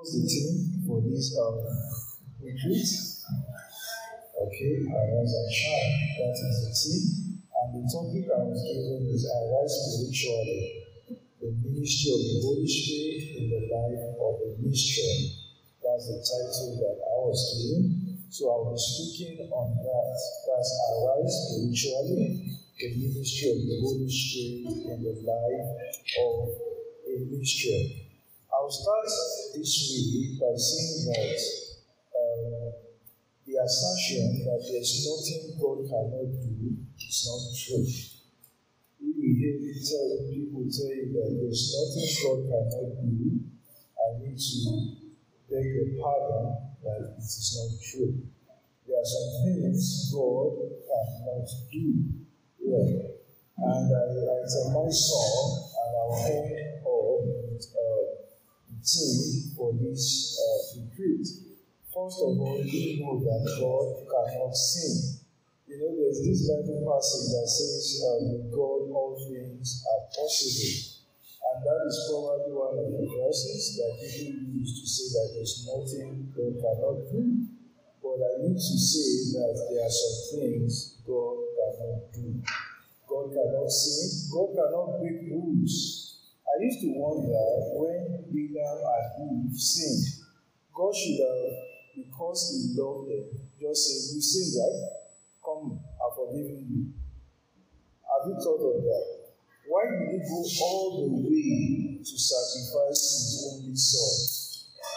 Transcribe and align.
What's 0.00 0.16
the 0.16 0.24
theme 0.24 0.80
for 0.88 1.04
this 1.04 1.36
um, 1.36 1.60
retreat? 2.40 2.88
Okay, 4.32 4.72
arise 4.88 5.34
and 5.36 5.52
shine. 5.52 5.92
That 6.16 6.40
is 6.40 6.56
the 6.64 6.72
theme. 6.72 7.44
And 7.52 7.68
the 7.76 7.84
topic 7.84 8.24
I 8.32 8.40
was 8.48 8.64
given 8.64 9.12
is 9.12 9.28
arise 9.28 9.76
spiritually. 9.76 10.88
The 11.36 11.52
ministry 11.52 12.16
of 12.16 12.22
the 12.32 12.36
Holy 12.40 12.64
Spirit 12.64 13.44
in 13.44 13.44
the 13.52 13.60
life 13.68 14.08
of 14.16 14.34
a 14.40 14.50
mystery. 14.64 15.36
That's 15.84 16.08
the 16.08 16.24
title 16.24 16.80
that 16.80 16.96
I 16.96 17.16
was 17.20 17.44
given. 17.60 18.24
So 18.32 18.48
I'll 18.48 18.72
be 18.72 18.80
speaking 18.80 19.52
on 19.52 19.68
that. 19.84 20.16
That's 20.48 20.72
arise 20.96 21.36
spiritually. 21.44 22.56
The 22.72 22.88
ministry 23.04 23.52
of 23.52 23.60
the 23.68 23.76
Holy 23.84 24.08
Spirit 24.08 24.80
in 24.80 24.98
the 25.04 25.12
life 25.28 25.68
of 26.24 26.56
a 27.04 27.14
mystery. 27.36 28.09
I'll 28.70 28.78
start 28.78 29.02
this 29.58 29.74
week 29.90 30.38
by 30.38 30.54
saying 30.54 31.10
that 31.10 31.38
um, 32.14 32.70
the 33.42 33.58
assertion 33.66 34.46
that 34.46 34.62
there's 34.62 34.94
nothing 35.10 35.58
God 35.58 35.90
cannot 35.90 36.30
do 36.38 36.78
is 37.02 37.18
not 37.26 37.50
true. 37.50 37.82
If 37.82 39.16
hear 39.42 39.74
tell, 39.74 40.22
people 40.30 40.70
tell 40.70 40.86
you 40.86 41.10
that 41.18 41.34
there's 41.34 41.66
nothing 41.74 42.14
God 42.22 42.40
cannot 42.46 42.94
do, 43.10 43.42
I 43.42 44.06
need 44.22 44.38
to 44.38 44.58
beg 45.50 45.66
your 45.66 45.90
pardon 45.98 46.70
that 46.86 47.18
it 47.18 47.26
is 47.26 47.50
not 47.58 47.74
true. 47.74 48.22
There 48.86 48.94
are 48.94 49.10
some 49.10 49.50
things 49.50 50.14
God 50.14 50.78
cannot 50.86 51.50
do. 51.74 51.90
Yeah. 52.62 53.18
And 53.66 53.90
I, 53.90 53.98
I, 53.98 54.46
a 54.46 54.62
nice 54.78 55.10
song, 55.10 55.58
and 55.74 55.90
I'll 55.98 56.22
end 56.22 56.69
team 58.82 59.52
for 59.56 59.72
this 59.76 60.36
uh, 60.40 60.80
retreat. 60.80 61.26
First 61.90 62.22
of 62.22 62.38
all, 62.38 62.60
you 62.64 63.02
know 63.04 63.18
that 63.20 63.42
God 63.58 63.88
cannot 64.06 64.54
sin. 64.54 65.20
You 65.66 65.78
know, 65.78 65.94
there's 65.94 66.22
this 66.26 66.50
Bible 66.50 66.82
passage 66.82 67.30
that 67.30 67.46
says, 67.46 68.02
uh, 68.02 68.18
with 68.26 68.50
God 68.50 68.90
all 68.90 69.14
things 69.22 69.86
are 69.86 70.02
possible. 70.10 71.00
And 71.50 71.58
that 71.66 71.82
is 71.86 71.98
probably 72.10 72.52
one 72.54 72.74
of 72.78 72.88
the 72.90 73.06
verses 73.06 73.78
that 73.78 73.98
people 74.02 74.50
use 74.54 74.82
to 74.82 74.86
say 74.86 75.06
that 75.14 75.28
there's 75.34 75.66
nothing 75.66 76.30
God 76.34 76.54
cannot 76.58 76.98
do. 77.10 77.46
But 78.02 78.18
I 78.22 78.32
need 78.42 78.58
to 78.58 78.76
say 78.78 79.38
that 79.38 79.54
there 79.70 79.86
are 79.86 79.90
some 79.90 80.18
things 80.38 80.98
God 81.06 81.38
cannot 81.54 82.02
do. 82.14 82.42
God 83.06 83.26
cannot 83.34 83.70
sin. 83.70 84.30
God 84.30 84.48
cannot 84.54 84.98
break 84.98 85.30
rules. 85.30 86.09
Used 86.60 86.80
to 86.80 86.92
wonder 86.92 87.40
when 87.80 88.20
Adam 88.20 88.84
and 88.84 89.48
Eve 89.48 89.56
sinned, 89.56 90.28
God 90.76 90.92
should 90.94 91.16
have, 91.16 91.56
because 91.96 92.52
He 92.52 92.76
loved 92.76 93.08
them, 93.08 93.24
just 93.56 93.80
said, 93.88 94.14
You 94.14 94.20
sinned, 94.20 94.60
right? 94.60 94.92
Come, 95.40 95.80
I've 95.80 96.14
forgiven 96.14 96.60
you. 96.68 96.92
Have 98.04 98.28
you 98.28 98.36
thought 98.44 98.60
of 98.60 98.82
that? 98.84 99.06
Why 99.72 99.88
did 99.88 100.12
He 100.12 100.18
go 100.20 100.44
all 100.60 100.88
the 101.00 101.08
way 101.24 101.96
to 102.04 102.14
sacrifice 102.20 103.00
His 103.08 103.56
only 103.56 103.74
Son? 103.74 104.12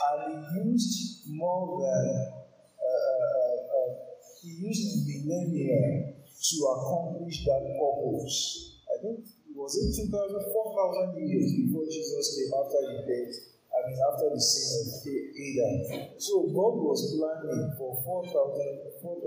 And 0.03 0.44
He 0.44 0.70
used 0.70 1.31
more 1.31 1.80
than 1.80 2.27
uh, 2.75 2.92
uh, 2.92 3.55
uh, 3.72 3.94
He 4.42 4.67
used 4.67 5.08
millennia 5.08 6.11
to 6.27 6.55
accomplish 6.75 7.45
that 7.45 7.64
purpose. 7.80 8.81
I 8.92 9.02
think 9.02 9.33
was 9.64 9.80
it 9.80 9.95
2,000, 9.95 10.11
4,000 10.11 11.23
years 11.23 11.56
before 11.56 11.88
Jesus 11.88 12.36
came 12.36 12.52
after 12.52 12.83
the 12.83 13.00
death, 13.08 13.36
I 13.72 13.80
mean, 13.88 13.95
after 13.95 14.28
the 14.28 14.42
sin 14.44 14.92
of 14.92 15.00
Adam. 15.08 16.20
So 16.20 16.52
God 16.52 16.83
was 16.83 17.16
planning 17.16 17.72
for 17.80 17.95
4,000 18.03 18.92
4, 19.00 19.23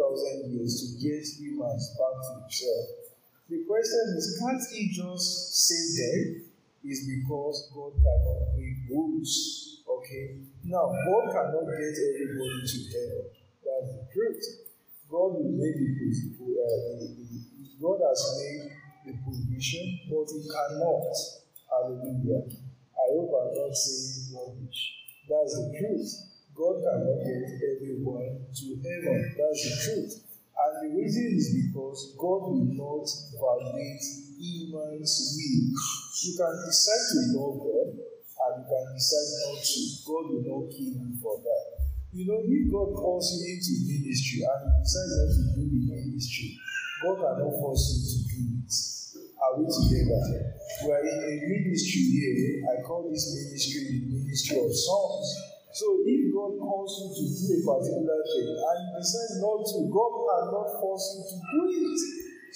years 0.52 0.76
to 0.84 0.86
get 1.00 1.24
humans 1.40 1.96
back 1.96 2.20
to 2.20 2.30
himself. 2.44 3.16
The 3.48 3.64
question 3.64 4.04
is, 4.12 4.36
can't 4.36 4.60
he 4.76 4.92
just 4.92 5.56
save 5.56 5.90
them? 6.04 6.52
Is 6.84 7.08
because 7.08 7.72
God 7.74 7.96
cannot 7.98 8.54
break 8.54 8.76
rules. 8.92 9.82
Okay? 9.88 10.38
Now, 10.62 10.86
God 10.86 11.32
cannot 11.32 11.66
get 11.66 11.96
everybody 11.96 12.60
to 12.62 12.78
heaven. 12.92 13.24
That's 13.64 13.88
the 13.88 14.04
truth. 14.12 14.44
God 15.10 15.32
will 15.40 15.56
make 15.56 15.74
the, 15.74 15.90
uh, 16.60 17.16
God 17.80 17.98
has 18.04 18.20
made 18.38 18.75
the 19.06 19.14
provision, 19.22 19.86
but 20.10 20.26
he 20.26 20.42
cannot. 20.42 21.14
Hallelujah. 21.70 22.42
I 22.98 23.04
hope 23.14 23.30
I'm 23.30 23.54
not 23.54 23.70
saying 23.70 24.34
rubbish. 24.34 24.82
That's 25.30 25.54
the 25.54 25.66
truth. 25.78 26.10
God 26.58 26.82
cannot 26.82 27.18
get 27.22 27.46
everyone 27.70 28.50
to 28.50 28.66
heaven. 28.82 29.18
That's 29.38 29.62
the 29.62 29.74
truth. 29.78 30.12
And 30.56 30.72
the 30.82 30.88
reason 30.98 31.36
is 31.36 31.54
because 31.54 32.16
God 32.18 32.50
will 32.50 32.66
not 32.74 33.06
violate 33.38 34.02
human's 34.40 35.14
will. 35.36 35.68
You 35.70 36.32
can 36.34 36.54
decide 36.66 37.06
to 37.12 37.18
love 37.38 37.60
God 37.62 37.88
and 37.94 38.52
you 38.58 38.66
can 38.66 38.86
decide 38.96 39.28
not 39.46 39.58
to. 39.60 39.80
God 40.02 40.24
will 40.32 40.44
not 40.48 40.64
kill 40.72 40.96
you 40.96 41.12
for 41.22 41.36
that. 41.44 41.64
You 42.16 42.24
know, 42.24 42.40
if 42.40 42.72
God 42.72 42.96
calls 42.96 43.28
you 43.36 43.44
into 43.44 43.84
ministry 43.84 44.40
and 44.48 44.60
you 44.64 44.74
decide 44.80 45.10
not 45.12 45.28
to 45.28 45.42
do 45.52 45.62
the 45.68 45.80
ministry, 45.92 46.56
God 47.06 47.22
cannot 47.22 47.54
force 47.62 47.86
you 47.94 48.02
to 48.02 48.18
do 48.26 48.40
it. 48.58 48.74
Are 49.38 49.54
we 49.54 49.70
together? 49.70 50.58
We 50.82 50.90
are 50.90 51.06
in 51.06 51.18
a 51.22 51.32
ministry 51.38 52.02
here. 52.10 52.66
I 52.66 52.82
call 52.82 53.06
this 53.06 53.30
ministry 53.30 53.94
the 53.94 54.26
ministry 54.26 54.58
of 54.58 54.74
songs. 54.74 55.26
So 55.70 56.02
if 56.02 56.34
God 56.34 56.58
calls 56.58 56.90
you 56.98 57.06
to 57.14 57.24
do 57.30 57.46
a 57.54 57.58
particular 57.62 58.18
thing 58.26 58.48
and 58.58 58.78
you 58.82 58.90
decide 58.98 59.38
not 59.38 59.62
to, 59.62 59.86
God 59.86 60.12
cannot 60.18 60.68
force 60.82 61.06
you 61.14 61.22
to 61.30 61.36
do 61.46 61.60
it. 61.78 61.98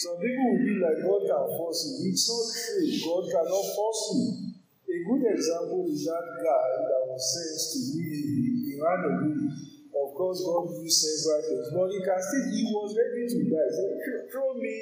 Some 0.02 0.18
people 0.18 0.46
will 0.50 0.64
be 0.66 0.74
like, 0.82 0.98
God 0.98 1.22
can 1.30 1.46
force 1.54 1.80
you. 1.86 2.10
It's 2.10 2.26
not 2.26 2.42
true. 2.50 2.90
God 3.06 3.24
cannot 3.30 3.66
force 3.70 4.02
you. 4.18 4.50
A 4.90 4.96
good 5.06 5.22
example 5.30 5.86
is 5.86 6.10
that 6.10 6.26
guy 6.42 6.68
that 6.90 7.02
was 7.06 7.22
sent 7.22 7.54
to 7.54 7.78
Nineveh. 7.94 8.66
He 8.66 8.74
ran 8.82 9.00
away. 9.06 9.69
Of 10.00 10.16
course, 10.16 10.40
God 10.40 10.72
used 10.80 10.96
several 10.96 11.40
things, 11.44 11.68
but 11.76 11.86
he 11.92 12.00
can 12.00 12.20
still, 12.20 12.46
he 12.48 12.64
was 12.72 12.90
ready 12.96 13.24
to 13.28 13.38
die. 13.52 13.70
Said, 13.76 14.32
throw 14.32 14.56
me 14.56 14.76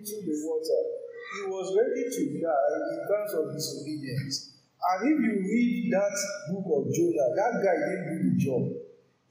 into 0.00 0.16
the 0.24 0.36
water 0.48 1.02
he 1.32 1.48
was 1.48 1.72
ready 1.72 2.04
to 2.12 2.22
die 2.44 2.72
in 2.92 3.00
terms 3.08 3.32
of 3.32 3.44
disobedience. 3.56 4.52
And 4.82 4.98
if 5.08 5.16
you 5.16 5.34
read 5.40 5.92
that 5.96 6.12
book 6.52 6.66
of 6.68 6.92
Jonah, 6.92 7.30
that 7.32 7.54
guy 7.64 7.76
didn't 7.80 8.06
do 8.12 8.16
the 8.28 8.34
job. 8.36 8.62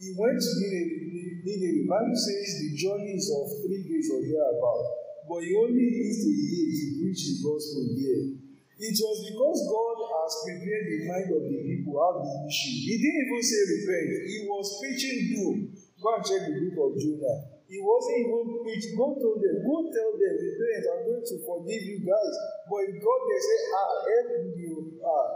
He 0.02 0.16
went 0.18 0.42
to 0.42 0.52
Nineveh. 0.66 1.86
Bible 1.86 2.18
says 2.18 2.48
the 2.58 2.74
journey 2.74 3.14
is 3.14 3.30
of 3.30 3.54
three 3.62 3.86
days 3.86 4.10
or 4.10 4.26
thereabout, 4.26 4.86
but 5.30 5.46
he 5.46 5.54
only 5.54 5.86
used 5.86 6.26
a 6.26 6.34
year 6.34 6.68
to 6.74 6.86
preach 7.04 7.22
the 7.22 7.36
gospel 7.46 7.86
here. 7.94 8.42
It 8.82 8.98
was 8.98 9.18
because 9.30 9.60
God 9.70 9.98
has 10.10 10.32
prepared 10.42 10.86
the 10.90 11.00
mind 11.06 11.30
of 11.30 11.46
the 11.46 11.60
people 11.70 12.02
how 12.02 12.18
the 12.18 12.50
issue. 12.50 12.82
He 12.82 12.98
didn't 12.98 13.30
even 13.30 13.42
say 13.46 13.62
repent. 13.78 14.10
He 14.26 14.38
was 14.50 14.66
preaching 14.82 15.20
doom. 15.30 15.58
Go 16.02 16.18
and 16.18 16.26
check 16.26 16.50
the 16.50 16.58
book 16.66 16.90
of 16.90 16.98
Jonah. 16.98 17.62
He 17.70 17.78
wasn't 17.78 18.26
even 18.26 18.58
preached. 18.66 18.98
God 18.98 19.22
told 19.22 19.38
them, 19.38 19.62
go 19.62 19.86
tell 19.86 20.18
them, 20.18 20.34
the 20.34 20.50
parents 20.58 20.88
are 20.90 21.02
going 21.06 21.26
to 21.30 21.36
forgive 21.46 21.84
you 21.94 22.00
guys. 22.02 22.36
But 22.66 22.90
if 22.90 22.98
God 22.98 23.22
they 23.30 23.42
say, 23.46 23.60
ah, 23.70 23.92
help 24.02 24.28
you, 24.58 24.74
ah, 25.06 25.30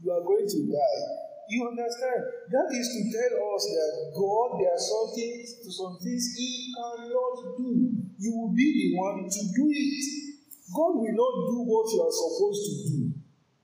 you 0.00 0.08
are 0.16 0.24
going 0.24 0.48
to 0.48 0.60
die. 0.72 1.04
You 1.52 1.68
understand? 1.68 2.48
That 2.48 2.68
is 2.72 2.86
to 2.96 3.00
tell 3.12 3.34
us 3.44 3.62
that 3.76 3.92
God, 4.16 4.56
there 4.56 4.72
are 4.72 4.80
some 4.80 5.12
things, 5.12 5.52
some 5.68 6.00
things 6.00 6.32
He 6.32 6.72
cannot 6.72 7.60
do. 7.60 7.92
You 8.16 8.30
will 8.40 8.56
be 8.56 8.68
the 8.72 8.88
one 8.96 9.28
to 9.28 9.42
do 9.52 9.66
it. 9.68 10.29
God 10.70 10.92
will 11.02 11.16
not 11.18 11.34
do 11.50 11.58
what 11.66 11.86
you 11.90 12.00
are 12.02 12.14
supposed 12.14 12.62
to 12.66 12.74
do. 12.90 13.00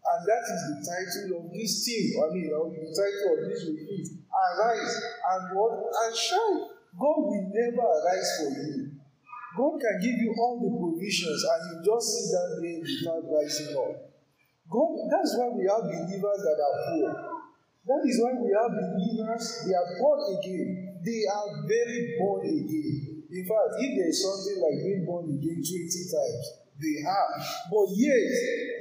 And 0.06 0.20
that 0.22 0.44
is 0.46 0.60
the 0.70 0.78
title 0.86 1.42
of 1.42 1.44
this 1.50 1.82
team. 1.82 2.18
I 2.22 2.30
mean, 2.30 2.46
the 2.50 2.92
title 2.94 3.28
of 3.34 3.40
this 3.50 3.66
retreat. 3.66 4.06
Arise 4.30 4.94
and 5.32 5.56
what? 5.58 5.72
And 5.82 6.14
shine. 6.14 6.58
God 6.94 7.18
will 7.26 7.46
never 7.50 7.82
arise 7.82 8.30
for 8.38 8.50
you. 8.54 8.96
God 9.56 9.80
can 9.80 9.96
give 10.00 10.18
you 10.20 10.34
all 10.36 10.60
the 10.60 10.72
provisions 10.76 11.40
and 11.42 11.60
you 11.68 11.74
just 11.80 12.06
sit 12.06 12.26
down 12.36 12.50
there 12.60 12.80
without 12.84 13.24
rising 13.24 13.72
up. 13.72 14.12
God, 14.68 14.90
that's 15.10 15.32
why 15.38 15.48
we 15.48 15.64
have 15.64 15.88
believers 15.88 16.40
that 16.44 16.58
are 16.60 16.76
poor. 16.90 17.08
That 17.86 18.02
is 18.02 18.18
why 18.18 18.34
we 18.34 18.50
have 18.50 18.72
believers, 18.74 19.44
they 19.64 19.74
are 19.74 19.90
born 20.02 20.20
again. 20.38 21.00
They 21.06 21.22
are 21.24 21.48
very 21.70 22.18
born 22.18 22.42
again. 22.44 23.22
In 23.30 23.44
fact, 23.46 23.78
if 23.78 23.90
there 23.94 24.10
is 24.10 24.18
something 24.22 24.58
like 24.58 24.78
being 24.82 25.06
born 25.06 25.30
again 25.38 25.62
20 25.62 25.62
times, 25.62 26.65
they 26.80 26.96
have. 27.02 27.32
But 27.72 27.88
yet, 27.96 28.28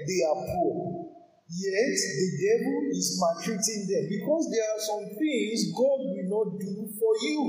they 0.08 0.20
are 0.28 0.40
poor. 0.44 1.06
Yet, 1.46 1.96
the 1.96 2.30
devil 2.42 2.80
is 2.90 3.22
maltreating 3.22 3.86
them 3.86 4.04
because 4.10 4.44
there 4.50 4.66
are 4.66 4.82
some 4.82 5.06
things 5.14 5.72
God 5.72 6.00
will 6.02 6.30
not 6.32 6.48
do 6.58 6.90
for 6.90 7.14
you. 7.22 7.40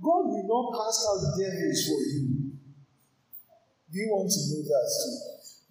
God 0.00 0.24
will 0.32 0.48
not 0.48 0.66
cast 0.72 1.00
out 1.04 1.20
devils 1.36 1.80
for 1.84 2.00
you. 2.00 2.24
Do 3.86 3.96
you 3.96 4.08
want 4.10 4.28
to 4.32 4.40
know 4.50 4.62
that 4.66 4.86
too? 4.88 5.14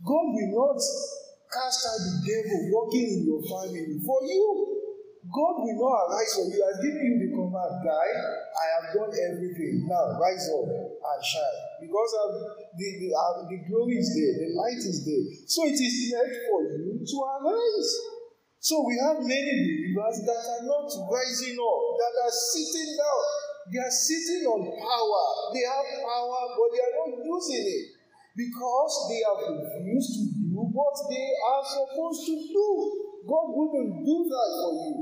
God 0.05 0.27
will 0.29 0.51
not 0.53 0.79
cast 1.49 1.79
out 1.89 1.99
the 2.05 2.15
devil 2.21 2.59
working 2.69 3.05
in 3.05 3.21
your 3.25 3.41
family 3.43 3.97
for 4.05 4.19
you. 4.23 4.75
God 5.25 5.55
will 5.65 5.77
not 5.81 5.93
arise 6.05 6.31
for 6.37 6.45
you. 6.47 6.61
Has 6.61 6.77
given 6.85 7.01
you 7.01 7.15
the 7.25 7.29
command, 7.33 7.81
guy. 7.81 8.09
I 8.55 8.65
have 8.79 8.87
done 8.95 9.11
everything. 9.11 9.85
Now 9.85 10.15
rise 10.15 10.47
up 10.55 10.71
and 10.71 11.21
shine. 11.23 11.59
Because 11.83 12.11
of 12.23 12.29
the, 12.75 12.87
the, 13.03 13.09
uh, 13.11 13.45
the 13.51 13.59
glory 13.67 13.99
is 13.99 14.09
there, 14.15 14.33
the 14.39 14.49
light 14.55 14.79
is 14.79 15.03
there. 15.03 15.25
So 15.45 15.67
it 15.67 15.75
is 15.75 15.95
left 16.15 16.35
for 16.47 16.63
you 16.63 17.03
to 17.03 17.17
arise. 17.19 17.91
So 18.63 18.81
we 18.81 18.97
have 18.97 19.21
many 19.21 19.53
believers 19.53 20.25
that 20.25 20.43
are 20.57 20.65
not 20.65 20.89
rising 20.89 21.57
up, 21.59 21.81
that 22.01 22.13
are 22.25 22.33
sitting 22.33 22.97
down. 22.97 23.23
They 23.69 23.81
are 23.81 23.93
sitting 23.93 24.45
on 24.47 24.61
power. 24.73 25.25
They 25.53 25.65
have 25.65 25.85
power, 26.01 26.41
but 26.57 26.69
they 26.73 26.81
are 26.81 26.95
not 26.97 27.11
using 27.21 27.65
it 27.65 27.85
because 28.35 28.93
they 29.07 29.21
have 29.23 29.41
refused 29.47 30.11
to 30.17 30.23
do 30.33 30.59
what 30.73 30.95
they 31.07 31.29
are 31.45 31.63
supposed 31.63 32.25
to 32.27 32.35
do. 32.35 32.67
God 33.25 33.47
wouldn't 33.53 34.05
do 34.05 34.17
that 34.27 34.49
for 34.59 34.71
you. 34.75 34.95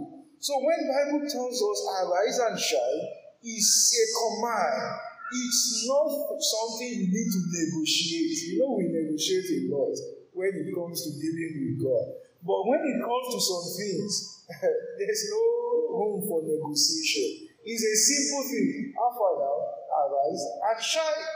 So 0.43 0.59
when 0.59 0.79
Bible 0.83 1.23
tells 1.23 1.55
us 1.55 1.79
arise 2.03 2.39
and 2.51 2.59
shine, 2.59 3.01
it's 3.43 3.91
a 3.91 4.05
command. 4.15 4.99
It's 5.33 5.85
not 5.87 6.07
something 6.39 6.87
you 6.87 7.09
need 7.11 7.29
to 7.35 7.41
negotiate. 7.51 8.37
You 8.47 8.59
know, 8.63 8.77
we 8.79 8.87
negotiate 8.87 9.67
a 9.67 9.75
lot 9.75 9.97
when 10.31 10.51
it 10.55 10.71
comes 10.71 11.03
to 11.03 11.09
dealing 11.19 11.53
with 11.59 11.83
God. 11.83 12.05
But 12.43 12.59
when 12.67 12.81
it 12.87 12.99
comes 13.03 13.27
to 13.35 13.39
some 13.39 13.65
things, 13.75 14.45
there's 14.99 15.23
no 15.31 15.43
room 15.91 16.23
for 16.23 16.43
negotiation. 16.43 17.49
It's 17.63 17.83
a 17.83 17.95
simple 17.95 18.43
thing. 18.47 18.93
Alpha 18.95 19.27
now, 19.39 19.57
arise 19.91 20.43
and 20.69 20.79
shine. 20.83 21.27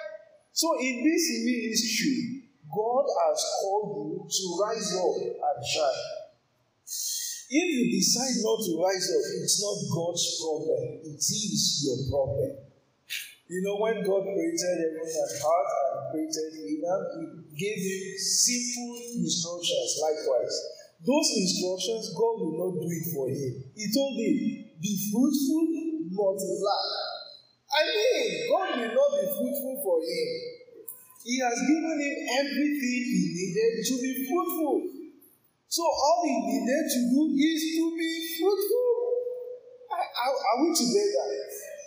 So 0.52 0.80
in 0.80 1.04
this 1.04 1.24
ministry, 1.44 2.48
God 2.68 3.06
has 3.08 3.40
called 3.62 4.12
you 4.12 4.28
to 4.28 4.44
rise 4.64 4.92
up 4.96 5.16
and 5.24 5.60
shine. 5.64 6.17
If 7.48 7.64
you 7.64 7.84
decide 7.96 8.44
not 8.44 8.60
to 8.60 8.76
rise 8.76 9.08
up, 9.08 9.24
it's 9.40 9.64
not 9.64 9.80
God's 9.88 10.26
problem, 10.36 11.00
it 11.00 11.16
is 11.16 11.64
your 11.88 11.96
problem. 12.12 12.68
You 13.48 13.64
know, 13.64 13.80
when 13.80 14.04
God 14.04 14.28
created 14.28 14.60
heaven 14.60 15.00
and 15.00 15.08
earth 15.08 15.40
and 15.40 16.04
created 16.12 16.52
Adam, 16.84 17.48
He 17.48 17.56
gave 17.56 17.80
him 17.80 18.04
simple 18.20 18.92
instructions 19.24 19.96
likewise. 20.04 20.56
Those 21.08 21.30
instructions, 21.40 22.12
God 22.12 22.36
will 22.44 22.58
not 22.60 22.74
do 22.84 22.90
it 22.92 23.08
for 23.16 23.32
him. 23.32 23.54
He 23.72 23.88
told 23.96 24.20
him, 24.20 24.36
Be 24.84 24.94
fruitful, 25.08 25.64
multiply. 26.12 26.84
I 27.72 27.82
mean, 27.88 28.28
God 28.52 28.70
will 28.76 28.92
not 28.92 29.12
be 29.16 29.26
fruitful 29.32 29.76
for 29.88 29.98
him. 30.04 30.30
He 31.24 31.40
has 31.40 31.56
given 31.64 31.96
him 31.96 32.16
everything 32.44 33.00
he 33.08 33.24
needed 33.32 33.88
to 33.88 33.96
be 34.04 34.12
fruitful. 34.28 34.97
So 35.68 35.84
all 35.84 36.24
he 36.24 36.36
needed 36.48 36.86
to 36.88 37.00
do 37.12 37.22
is 37.36 37.60
to 37.76 37.84
be 37.92 38.12
fruitful. 38.40 38.92
Are, 39.92 40.58
we 40.64 40.72
together? 40.72 41.28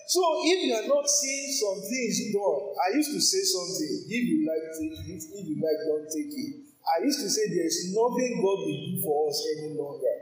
So 0.06 0.20
if 0.44 0.58
you 0.68 0.74
are 0.74 0.88
not 0.90 1.08
seeing 1.08 1.48
some 1.54 1.78
things 1.80 2.34
done, 2.34 2.60
I 2.76 2.96
used 2.96 3.12
to 3.14 3.20
say 3.20 3.40
something. 3.40 4.10
If 4.10 4.22
you 4.28 4.38
like, 4.44 4.66
take 4.76 5.00
it. 5.06 5.22
If 5.32 5.44
you 5.48 5.56
like, 5.62 5.80
don't 5.86 6.08
take 6.12 6.28
it. 6.28 6.70
I 6.82 7.04
used 7.04 7.20
to 7.22 7.30
say 7.30 7.46
there 7.48 7.66
is 7.66 7.94
nothing 7.94 8.42
God 8.42 8.58
will 8.66 8.80
do 8.90 8.94
for 9.04 9.28
us 9.30 9.38
any 9.56 9.76
longer, 9.78 10.16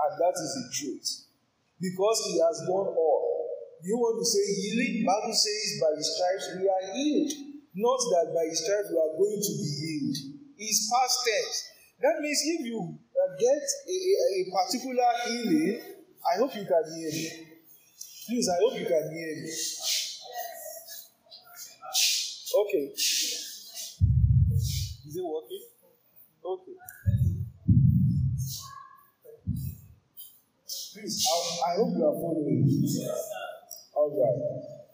and 0.00 0.12
that 0.16 0.34
is 0.38 0.50
the 0.56 0.66
truth, 0.72 1.08
because 1.82 2.18
He 2.30 2.40
has 2.40 2.64
done 2.64 2.94
all. 2.94 3.26
You 3.82 3.98
want 3.98 4.16
to 4.22 4.26
say 4.26 4.40
healing? 4.40 5.04
Bible 5.04 5.34
says 5.34 5.66
by 5.82 5.92
His 5.98 6.08
stripes 6.14 6.46
we 6.56 6.64
are 6.70 6.84
healed. 6.94 7.32
Not 7.74 8.00
that 8.16 8.32
by 8.32 8.48
His 8.48 8.64
stripes 8.64 8.88
we 8.88 8.96
are 8.96 9.14
going 9.18 9.40
to 9.44 9.52
be 9.60 9.68
healed. 9.82 10.16
It's 10.56 10.88
past 10.88 11.16
tense. 11.26 11.58
That 12.00 12.16
means 12.20 12.40
if 12.46 12.64
you 12.66 12.80
uh, 12.80 13.36
get 13.38 13.60
a, 13.60 13.92
a, 13.92 14.40
a 14.40 14.42
particular 14.48 15.12
healing, 15.28 15.80
I 16.24 16.38
hope 16.38 16.54
you 16.54 16.64
can 16.64 16.84
hear 16.96 17.10
me. 17.12 17.28
Please, 18.26 18.48
I 18.48 18.56
hope 18.62 18.78
you 18.78 18.86
can 18.86 19.04
hear 19.12 19.36
me. 19.36 19.50
Okay. 22.60 22.84
Is 22.96 23.96
it 25.16 25.24
working? 25.24 25.64
Okay. 26.44 26.76
Please, 30.94 31.26
I, 31.28 31.30
I 31.70 31.72
hope 31.76 31.92
you 31.96 32.04
are 32.06 32.14
following. 32.14 32.64
All 33.94 34.08
right. 34.08 34.38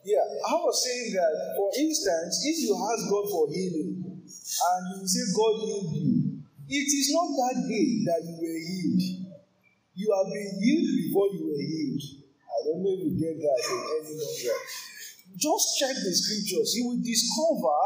Yeah, 0.05 0.25
I 0.49 0.53
was 0.55 0.85
saying 0.85 1.12
that, 1.14 1.55
for 1.56 1.70
instance, 1.79 2.43
if 2.44 2.58
you 2.67 2.75
ask 2.75 3.08
God 3.11 3.26
for 3.31 3.47
healing 3.49 4.03
and 4.03 5.00
you 5.00 5.06
say 5.06 5.25
God 5.35 5.55
healed 5.67 5.94
you, 5.94 6.25
It 6.67 6.91
is 6.91 7.15
not 7.15 7.31
that 7.31 7.63
day 7.71 8.03
that 8.11 8.27
you 8.27 8.35
were 8.43 8.59
healed. 8.59 9.39
You 9.95 10.09
have 10.11 10.29
been 10.35 10.51
healed 10.59 10.91
before 10.99 11.31
you 11.31 11.47
were 11.47 11.63
healed. 11.63 12.03
I 12.43 12.59
don't 12.67 12.83
know 12.83 12.91
if 12.91 13.07
you 13.07 13.15
get 13.15 13.39
that 13.39 13.61
any 13.71 14.19
longer. 14.19 14.59
Just 15.39 15.79
check 15.79 15.95
the 15.95 16.11
scriptures. 16.11 16.75
You 16.75 16.91
will 16.91 17.03
discover 17.07 17.79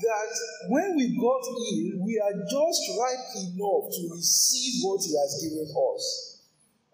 that 0.00 0.32
when 0.72 0.96
we 0.96 1.12
got 1.12 1.44
healed, 1.44 2.00
we 2.00 2.16
are 2.24 2.32
just 2.48 2.80
ripe 2.96 3.52
enough 3.52 3.92
to 3.92 4.02
receive 4.16 4.80
what 4.80 5.04
He 5.04 5.12
has 5.12 5.32
given 5.44 5.68
us. 5.68 6.04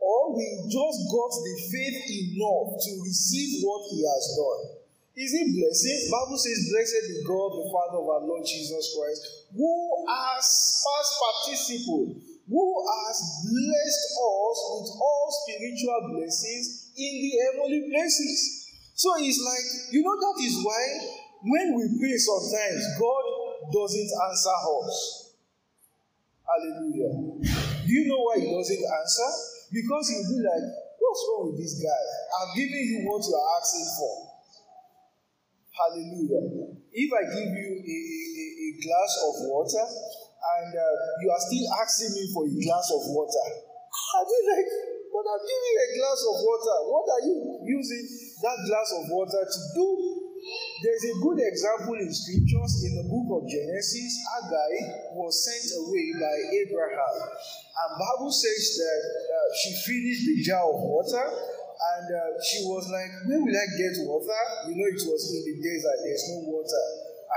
Or 0.03 0.35
we 0.35 0.43
just 0.67 0.99
got 1.07 1.33
the 1.39 1.55
faith 1.71 2.03
enough 2.03 2.83
to 2.83 2.91
receive 3.07 3.63
what 3.63 3.95
He 3.95 4.03
has 4.03 4.25
done. 4.35 4.78
Is 5.19 5.35
it 5.35 5.51
blessing? 5.51 5.99
Bible 6.15 6.39
says, 6.39 6.71
Blessed 6.71 7.11
be 7.11 7.27
God, 7.27 7.51
the 7.59 7.67
Father 7.75 7.99
of 7.99 8.07
our 8.07 8.23
Lord 8.23 8.47
Jesus 8.47 8.95
Christ, 8.95 9.51
who 9.51 9.75
has 10.07 10.47
past 10.47 11.11
participle, 11.19 12.23
who 12.47 12.67
has 12.87 13.17
blessed 13.43 14.07
us 14.15 14.59
with 14.79 14.91
all 14.95 15.27
spiritual 15.43 16.15
blessings 16.15 16.95
in 16.95 17.13
the 17.19 17.33
heavenly 17.35 17.91
places. 17.91 18.71
So 18.95 19.11
it's 19.19 19.43
like, 19.43 19.67
you 19.91 20.07
know, 20.07 20.15
that 20.15 20.39
is 20.39 20.55
why 20.63 20.87
when 21.43 21.75
we 21.75 21.99
pray 21.99 22.15
sometimes, 22.15 22.87
God 22.95 23.25
doesn't 23.75 24.11
answer 24.23 24.55
us. 24.55 25.35
Hallelujah. 26.47 27.43
Do 27.43 27.91
you 27.91 28.07
know 28.07 28.23
why 28.23 28.39
He 28.39 28.55
doesn't 28.55 28.85
answer? 28.87 29.31
Because 29.75 30.15
He'll 30.15 30.31
be 30.31 30.47
like, 30.47 30.67
What's 30.99 31.25
wrong 31.27 31.51
with 31.51 31.59
this 31.59 31.81
guy? 31.83 32.05
I've 32.39 32.55
given 32.55 32.85
you 32.87 33.09
what 33.09 33.25
you 33.27 33.35
are 33.35 33.49
asking 33.59 33.89
for. 33.99 34.28
Hallelujah. 35.79 36.75
If 36.91 37.11
I 37.15 37.23
give 37.31 37.51
you 37.55 37.71
a, 37.79 37.99
a, 38.03 38.47
a 38.67 38.69
glass 38.83 39.13
of 39.31 39.35
water 39.47 39.87
and 39.87 40.71
uh, 40.75 40.95
you 41.23 41.31
are 41.31 41.39
still 41.39 41.67
asking 41.79 42.19
me 42.19 42.25
for 42.35 42.43
a 42.51 42.55
glass 42.59 42.87
of 42.91 43.03
water, 43.15 43.47
I'll 44.19 44.27
be 44.27 44.41
like, 44.43 44.71
but 45.15 45.23
I'm 45.23 45.43
giving 45.47 45.71
you 45.71 45.83
a 45.87 45.91
glass 46.03 46.21
of 46.27 46.37
water. 46.43 46.77
What 46.91 47.07
are 47.07 47.23
you 47.31 47.37
using 47.63 48.05
that 48.43 48.59
glass 48.67 48.89
of 48.99 49.05
water 49.15 49.39
to 49.39 49.61
do? 49.79 49.87
There's 50.83 51.05
a 51.11 51.15
good 51.23 51.39
example 51.43 51.95
in 51.95 52.11
scriptures 52.11 52.75
in 52.87 52.93
the 52.99 53.07
book 53.11 53.27
of 53.39 53.43
Genesis. 53.47 54.13
Agai 54.39 55.15
was 55.15 55.35
sent 55.47 55.67
away 55.79 56.07
by 56.19 56.35
Abraham. 56.63 57.15
And 57.23 57.91
Bible 57.99 58.31
says 58.35 58.63
that 58.83 59.03
uh, 59.31 59.49
she 59.63 59.71
finished 59.87 60.23
the 60.27 60.37
jar 60.43 60.63
of 60.67 60.79
water 60.83 61.27
And 61.79 62.07
uh, 62.11 62.35
she 62.43 62.67
was 62.67 62.91
like, 62.91 63.11
Where 63.31 63.39
will 63.39 63.55
I 63.55 63.69
get 63.79 63.95
water? 64.03 64.43
You 64.67 64.75
know, 64.75 64.89
it 64.91 64.99
was 64.99 65.23
in 65.31 65.47
the 65.47 65.55
desert, 65.63 65.99
there's 66.03 66.27
no 66.35 66.51
water, 66.51 66.85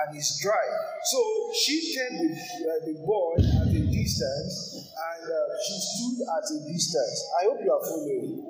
and 0.01 0.17
it's 0.17 0.41
dry. 0.41 0.65
So 1.05 1.19
she 1.53 1.93
kept 1.93 2.17
the, 2.17 2.29
uh, 2.33 2.79
the 2.89 2.95
boy 3.05 3.38
at 3.38 3.69
a 3.69 3.83
distance, 3.86 4.81
and 4.81 5.24
uh, 5.29 5.45
she 5.62 5.75
stood 5.77 6.25
at 6.25 6.41
a 6.41 6.57
distance. 6.65 7.17
I 7.38 7.41
hope 7.53 7.62
you 7.62 7.69
are 7.69 7.86
following. 7.86 8.41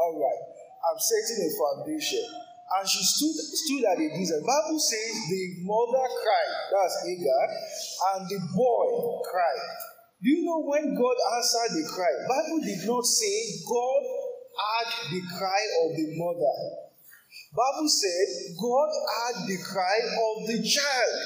All 0.00 0.16
right. 0.16 0.42
I'm 0.80 0.98
setting 0.98 1.44
a 1.44 1.50
foundation. 1.60 2.24
And 2.72 2.88
she 2.88 3.04
stood 3.04 3.36
stood 3.36 3.84
at 3.84 4.00
a 4.00 4.08
distance. 4.16 4.40
Bible 4.40 4.80
says 4.80 5.12
the 5.28 5.42
mother 5.60 6.08
cried, 6.08 6.52
that's 6.72 6.96
Agar, 7.04 7.44
and 8.16 8.20
the 8.32 8.40
boy 8.56 9.20
cried. 9.28 9.68
Do 10.24 10.30
you 10.30 10.40
know 10.46 10.64
when 10.64 10.96
God 10.96 11.16
answered 11.36 11.76
the 11.76 11.84
cry? 11.92 12.08
Bible 12.24 12.64
did 12.64 12.86
not 12.88 13.04
say 13.04 13.60
God 13.68 14.21
heard 14.54 14.90
the 15.12 15.22
cry 15.38 15.62
of 15.84 15.96
the 15.96 16.08
mother. 16.16 16.56
Bible 17.52 17.88
said 17.88 18.56
God 18.60 18.90
heard 18.92 19.48
the 19.48 19.58
cry 19.64 19.98
of 20.00 20.34
the 20.48 20.60
child. 20.60 21.16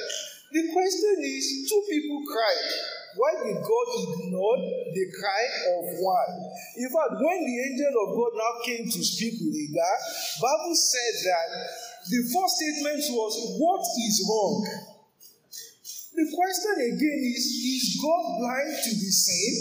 The 0.52 0.62
question 0.72 1.16
is, 1.22 1.66
two 1.68 1.82
people 1.90 2.22
cried. 2.26 2.70
Why 3.16 3.32
did 3.42 3.58
God 3.64 3.88
ignore 3.96 4.58
the 4.92 5.06
cry 5.18 5.44
of 5.74 5.84
one? 5.98 6.34
In 6.76 6.88
fact, 6.92 7.16
when 7.18 7.38
the 7.42 7.56
angel 7.64 7.94
of 8.04 8.08
God 8.14 8.32
now 8.36 8.52
came 8.64 8.84
to 8.84 9.00
speak 9.02 9.40
with 9.40 9.56
Agar, 9.56 9.96
Bible 10.42 10.76
said 10.76 11.14
that 11.24 11.48
the 12.10 12.20
first 12.28 12.54
statement 12.60 13.02
was, 13.16 13.32
"What 13.58 13.82
is 13.82 14.16
wrong?" 14.28 14.62
The 16.16 16.26
question 16.32 16.96
again 16.96 17.20
is, 17.28 17.44
is 17.44 18.00
God 18.00 18.38
blind 18.40 18.72
to 18.72 18.90
the 18.90 19.10
sin? 19.12 19.54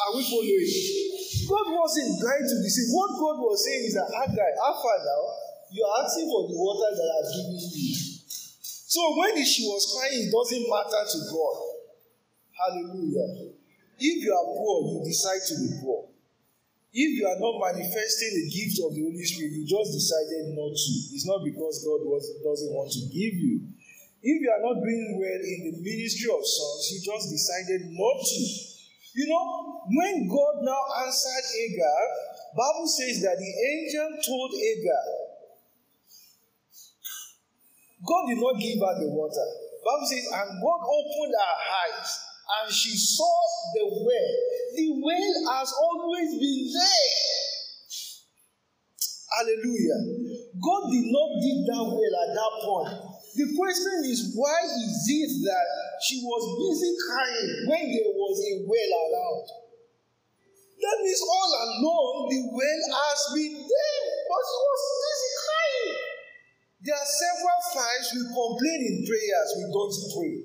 Are 0.00 0.16
we 0.16 0.22
following? 0.24 1.17
God 1.48 1.66
wasn't 1.72 2.20
trying 2.20 2.44
to 2.44 2.56
deceive. 2.60 2.92
What 2.92 3.16
God 3.16 3.40
was 3.40 3.64
saying 3.64 3.88
is 3.88 3.94
that 3.96 4.12
Haggai, 4.12 4.52
Alpha 4.60 4.94
now, 5.00 5.22
you 5.72 5.80
are 5.80 6.04
asking 6.04 6.28
for 6.28 6.44
the 6.44 6.56
water 6.60 6.92
that 6.92 7.08
I've 7.08 7.30
given 7.32 7.56
you. 7.56 7.96
So 8.60 9.00
when 9.16 9.36
she 9.44 9.64
was 9.64 9.88
crying, 9.96 10.28
it 10.28 10.32
doesn't 10.32 10.64
matter 10.68 11.02
to 11.08 11.18
God. 11.32 11.56
Hallelujah. 12.52 13.52
If 13.96 14.16
you 14.24 14.32
are 14.32 14.48
poor, 14.52 14.76
you 14.92 15.08
decide 15.08 15.40
to 15.48 15.54
be 15.60 15.68
poor. 15.80 16.08
If 16.92 17.10
you 17.20 17.24
are 17.28 17.36
not 17.36 17.60
manifesting 17.60 18.32
the 18.32 18.46
gift 18.48 18.80
of 18.80 18.96
the 18.96 19.04
Holy 19.04 19.24
Spirit, 19.24 19.52
you 19.52 19.64
just 19.68 19.92
decided 19.92 20.56
not 20.56 20.72
to. 20.72 20.92
It's 21.12 21.28
not 21.28 21.44
because 21.44 21.84
God 21.84 22.00
was, 22.08 22.28
doesn't 22.40 22.72
want 22.72 22.92
to 22.96 23.02
give 23.12 23.36
you. 23.36 23.68
If 24.20 24.36
you 24.40 24.50
are 24.50 24.64
not 24.64 24.80
doing 24.80 25.20
well 25.20 25.42
in 25.44 25.58
the 25.68 25.74
ministry 25.84 26.28
of 26.32 26.42
songs, 26.42 26.90
you 26.92 26.98
just 27.04 27.28
decided 27.28 27.92
not 27.92 28.18
to. 28.24 28.40
You 29.18 29.26
know, 29.26 29.82
when 29.90 30.28
God 30.30 30.62
now 30.62 30.78
answered 31.02 31.42
Hagar, 31.50 32.02
Bible 32.54 32.86
says 32.86 33.18
that 33.26 33.34
the 33.34 33.50
angel 33.50 34.14
told 34.22 34.54
Hagar, 34.54 35.06
God 38.06 38.30
did 38.30 38.38
not 38.38 38.62
give 38.62 38.78
her 38.78 38.94
the 38.94 39.10
water. 39.10 39.42
Bible 39.82 40.06
says, 40.06 40.22
and 40.22 40.62
God 40.62 40.80
opened 40.86 41.34
her 41.34 41.56
eyes, 41.66 42.10
and 42.62 42.70
she 42.70 42.94
saw 42.94 43.34
the 43.74 44.06
well. 44.06 44.34
The 44.78 44.86
well 45.02 45.34
has 45.58 45.74
always 45.74 46.38
been 46.38 46.70
there. 46.78 47.18
Hallelujah. 49.34 49.98
God 50.62 50.94
did 50.94 51.10
not 51.10 51.30
dig 51.42 51.66
that 51.66 51.84
well 51.90 52.14
at 52.22 52.30
that 52.38 52.54
point. 52.62 53.07
The 53.38 53.54
question 53.54 54.02
is, 54.02 54.34
why 54.34 54.66
is 54.66 54.98
it 55.06 55.30
that 55.46 55.68
she 56.02 56.18
was 56.26 56.42
busy 56.58 56.90
crying 57.06 57.70
when 57.70 57.86
there 57.86 58.10
was 58.10 58.34
a 58.42 58.66
well 58.66 58.92
around? 58.98 59.46
That 60.82 60.98
means 61.06 61.22
all 61.22 61.52
along 61.54 62.34
the 62.34 62.42
well 62.50 62.82
has 62.98 63.20
been 63.38 63.54
there, 63.62 64.06
but 64.26 64.42
she 64.42 64.58
was 64.58 64.82
busy 64.90 65.32
crying. 65.38 65.94
There 66.82 66.98
are 66.98 67.10
several 67.14 67.60
times 67.78 68.06
we 68.10 68.22
complain 68.26 68.80
in 68.90 68.96
prayers, 69.06 69.50
we 69.54 69.64
don't 69.70 69.98
pray. 70.18 70.36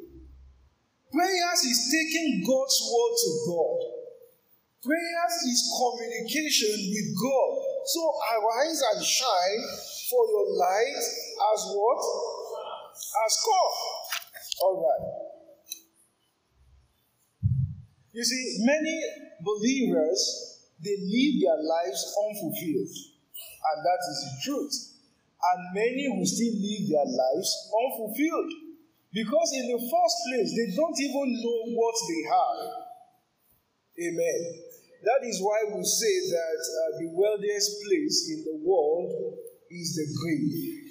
Prayers 1.18 1.62
is 1.66 1.90
taking 1.90 2.46
God's 2.46 2.78
word 2.78 3.14
to 3.26 3.30
God. 3.50 3.80
Prayers 4.86 5.36
is 5.50 5.66
communication 5.82 6.78
with 6.94 7.10
God. 7.18 7.54
So 7.90 8.02
arise 8.38 8.82
and 8.94 9.02
shine, 9.02 9.64
for 10.14 10.30
your 10.30 10.46
light 10.62 11.02
as 11.02 11.60
what? 11.74 12.33
As 13.14 13.34
come. 13.46 13.76
All 14.62 14.78
right. 14.82 15.06
You 18.14 18.24
see, 18.24 18.58
many 18.62 19.02
believers, 19.42 20.62
they 20.84 20.98
live 20.98 21.36
their 21.42 21.62
lives 21.62 22.02
unfulfilled. 22.26 22.94
And 23.64 23.78
that 23.86 24.02
is 24.02 24.18
the 24.26 24.34
truth. 24.46 24.76
And 25.42 25.60
many 25.74 26.08
will 26.10 26.26
still 26.26 26.54
live 26.58 26.86
their 26.90 27.10
lives 27.10 27.50
unfulfilled. 27.74 28.54
Because 29.14 29.50
in 29.54 29.66
the 29.70 29.78
first 29.78 30.18
place, 30.30 30.50
they 30.58 30.76
don't 30.76 31.00
even 31.00 31.28
know 31.42 31.62
what 31.78 31.96
they 32.10 32.22
have. 32.30 32.60
Amen. 34.10 34.42
That 35.04 35.28
is 35.28 35.42
why 35.42 35.70
we 35.70 35.84
say 35.84 36.16
that 36.32 36.62
uh, 36.64 36.98
the 36.98 37.10
wealthiest 37.14 37.84
place 37.84 38.30
in 38.34 38.40
the 38.46 38.58
world 38.66 39.38
is 39.70 39.96
the 39.98 40.08
grave. 40.18 40.83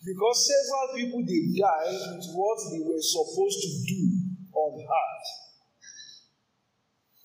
Because 0.00 0.48
several 0.48 0.96
people 0.96 1.20
they 1.28 1.52
die 1.52 1.92
with 2.16 2.24
what 2.32 2.58
they 2.72 2.80
were 2.80 3.04
supposed 3.04 3.60
to 3.60 3.70
do 3.84 4.02
on 4.56 4.80
earth. 4.80 5.28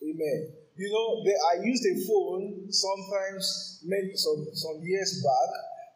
Amen. 0.04 0.66
You 0.76 0.92
know, 0.92 1.24
they, 1.24 1.32
I 1.56 1.64
used 1.64 1.88
a 1.88 1.96
phone 2.04 2.68
sometimes, 2.68 3.80
maybe 3.88 4.12
some, 4.20 4.44
some 4.52 4.84
years 4.84 5.24
back, 5.24 5.52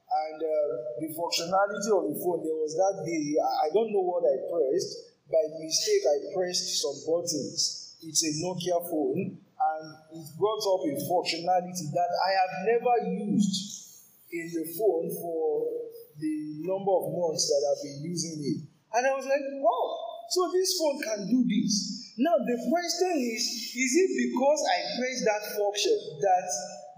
and 0.08 0.40
uh, 0.40 0.68
the 1.04 1.10
functionality 1.12 1.92
of 2.00 2.04
the 2.10 2.18
phone, 2.24 2.48
there 2.48 2.56
was 2.56 2.74
that 2.80 3.04
day, 3.04 3.36
I 3.36 3.68
don't 3.76 3.92
know 3.92 4.02
what 4.08 4.24
I 4.24 4.40
pressed. 4.48 5.20
By 5.28 5.44
mistake, 5.60 6.02
I 6.08 6.18
pressed 6.34 6.82
some 6.82 6.96
buttons. 7.06 8.00
It's 8.02 8.24
a 8.24 8.32
Nokia 8.40 8.80
phone, 8.88 9.36
and 9.36 9.86
it 10.16 10.28
brought 10.40 10.64
up 10.64 10.82
a 10.88 10.96
functionality 11.06 11.92
that 11.92 12.12
I 12.24 12.32
have 12.40 12.54
never 12.66 12.96
used 13.20 14.00
in 14.32 14.48
the 14.48 14.66
phone 14.80 15.12
for 15.22 15.68
the 16.20 16.36
number 16.68 16.92
of 16.92 17.16
months 17.16 17.48
that 17.48 17.62
I've 17.64 17.84
been 17.84 18.04
using 18.04 18.38
it. 18.44 18.60
And 18.94 19.08
I 19.08 19.12
was 19.16 19.26
like, 19.26 19.46
wow, 19.64 19.86
so 20.30 20.52
this 20.54 20.78
phone 20.78 21.00
can 21.02 21.20
do 21.26 21.42
this. 21.48 22.14
Now, 22.20 22.36
the 22.36 22.58
question 22.68 23.16
is 23.16 23.44
is 23.74 23.92
it 23.96 24.12
because 24.28 24.60
I 24.68 24.78
pressed 25.00 25.24
that 25.24 25.44
function 25.56 25.98
that 26.20 26.48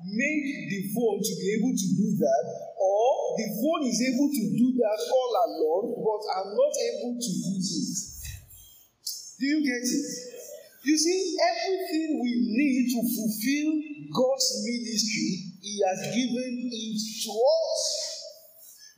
made 0.01 0.68
the 0.74 0.82
phone 0.98 1.22
to 1.22 1.34
be 1.38 1.48
able 1.62 1.78
to 1.78 1.88
do 1.94 2.08
that, 2.25 2.46
or 2.82 3.38
the 3.38 3.48
phone 3.62 3.86
is 3.86 4.01
able 4.01 4.34
to 4.34 4.44
do 4.58 4.68
that 4.82 5.00
all 5.13 5.32
along, 5.46 5.86
but 6.01 6.22
I'm 6.42 6.51
not 6.58 6.74
able 6.74 7.13
to 7.22 7.32
use 7.54 7.70
it? 7.70 7.94
Do 9.40 9.46
you 9.46 9.62
get 9.62 9.86
it? 9.86 10.10
You 10.84 10.98
see, 10.98 11.38
everything 11.38 12.18
we 12.18 12.34
need 12.58 12.90
to 12.90 13.01
fulfill 13.06 13.70
God's 14.10 14.50
ministry, 14.66 15.54
He 15.62 15.78
has 15.86 16.01
given 16.18 16.70
it 16.74 16.98
to 16.98 17.32
us. 17.32 18.11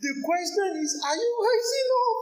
The 0.04 0.20
question 0.20 0.84
is, 0.84 1.00
are 1.00 1.16
you 1.16 1.32
rising 1.40 1.90
up? 1.96 2.20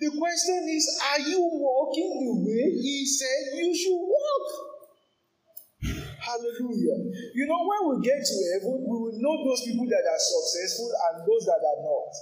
The 0.00 0.10
question 0.16 0.60
is, 0.72 0.84
are 1.04 1.20
you 1.20 1.40
walking 1.52 2.16
the 2.16 2.32
way 2.48 2.64
He 2.80 3.04
said 3.04 3.60
you 3.60 3.76
should 3.76 4.00
walk? 4.00 4.48
Hallelujah. 6.16 7.12
You 7.36 7.44
know, 7.44 7.60
when 7.60 7.80
we 7.92 7.94
get 8.08 8.24
to 8.24 8.36
heaven, 8.56 8.72
we 8.88 8.96
will 8.96 9.20
know 9.20 9.36
those 9.44 9.68
people 9.68 9.84
that 9.84 10.00
are 10.08 10.16
successful 10.16 10.88
and 10.88 11.28
those 11.28 11.44
that 11.44 11.60
are 11.60 11.80
not. 11.84 12.12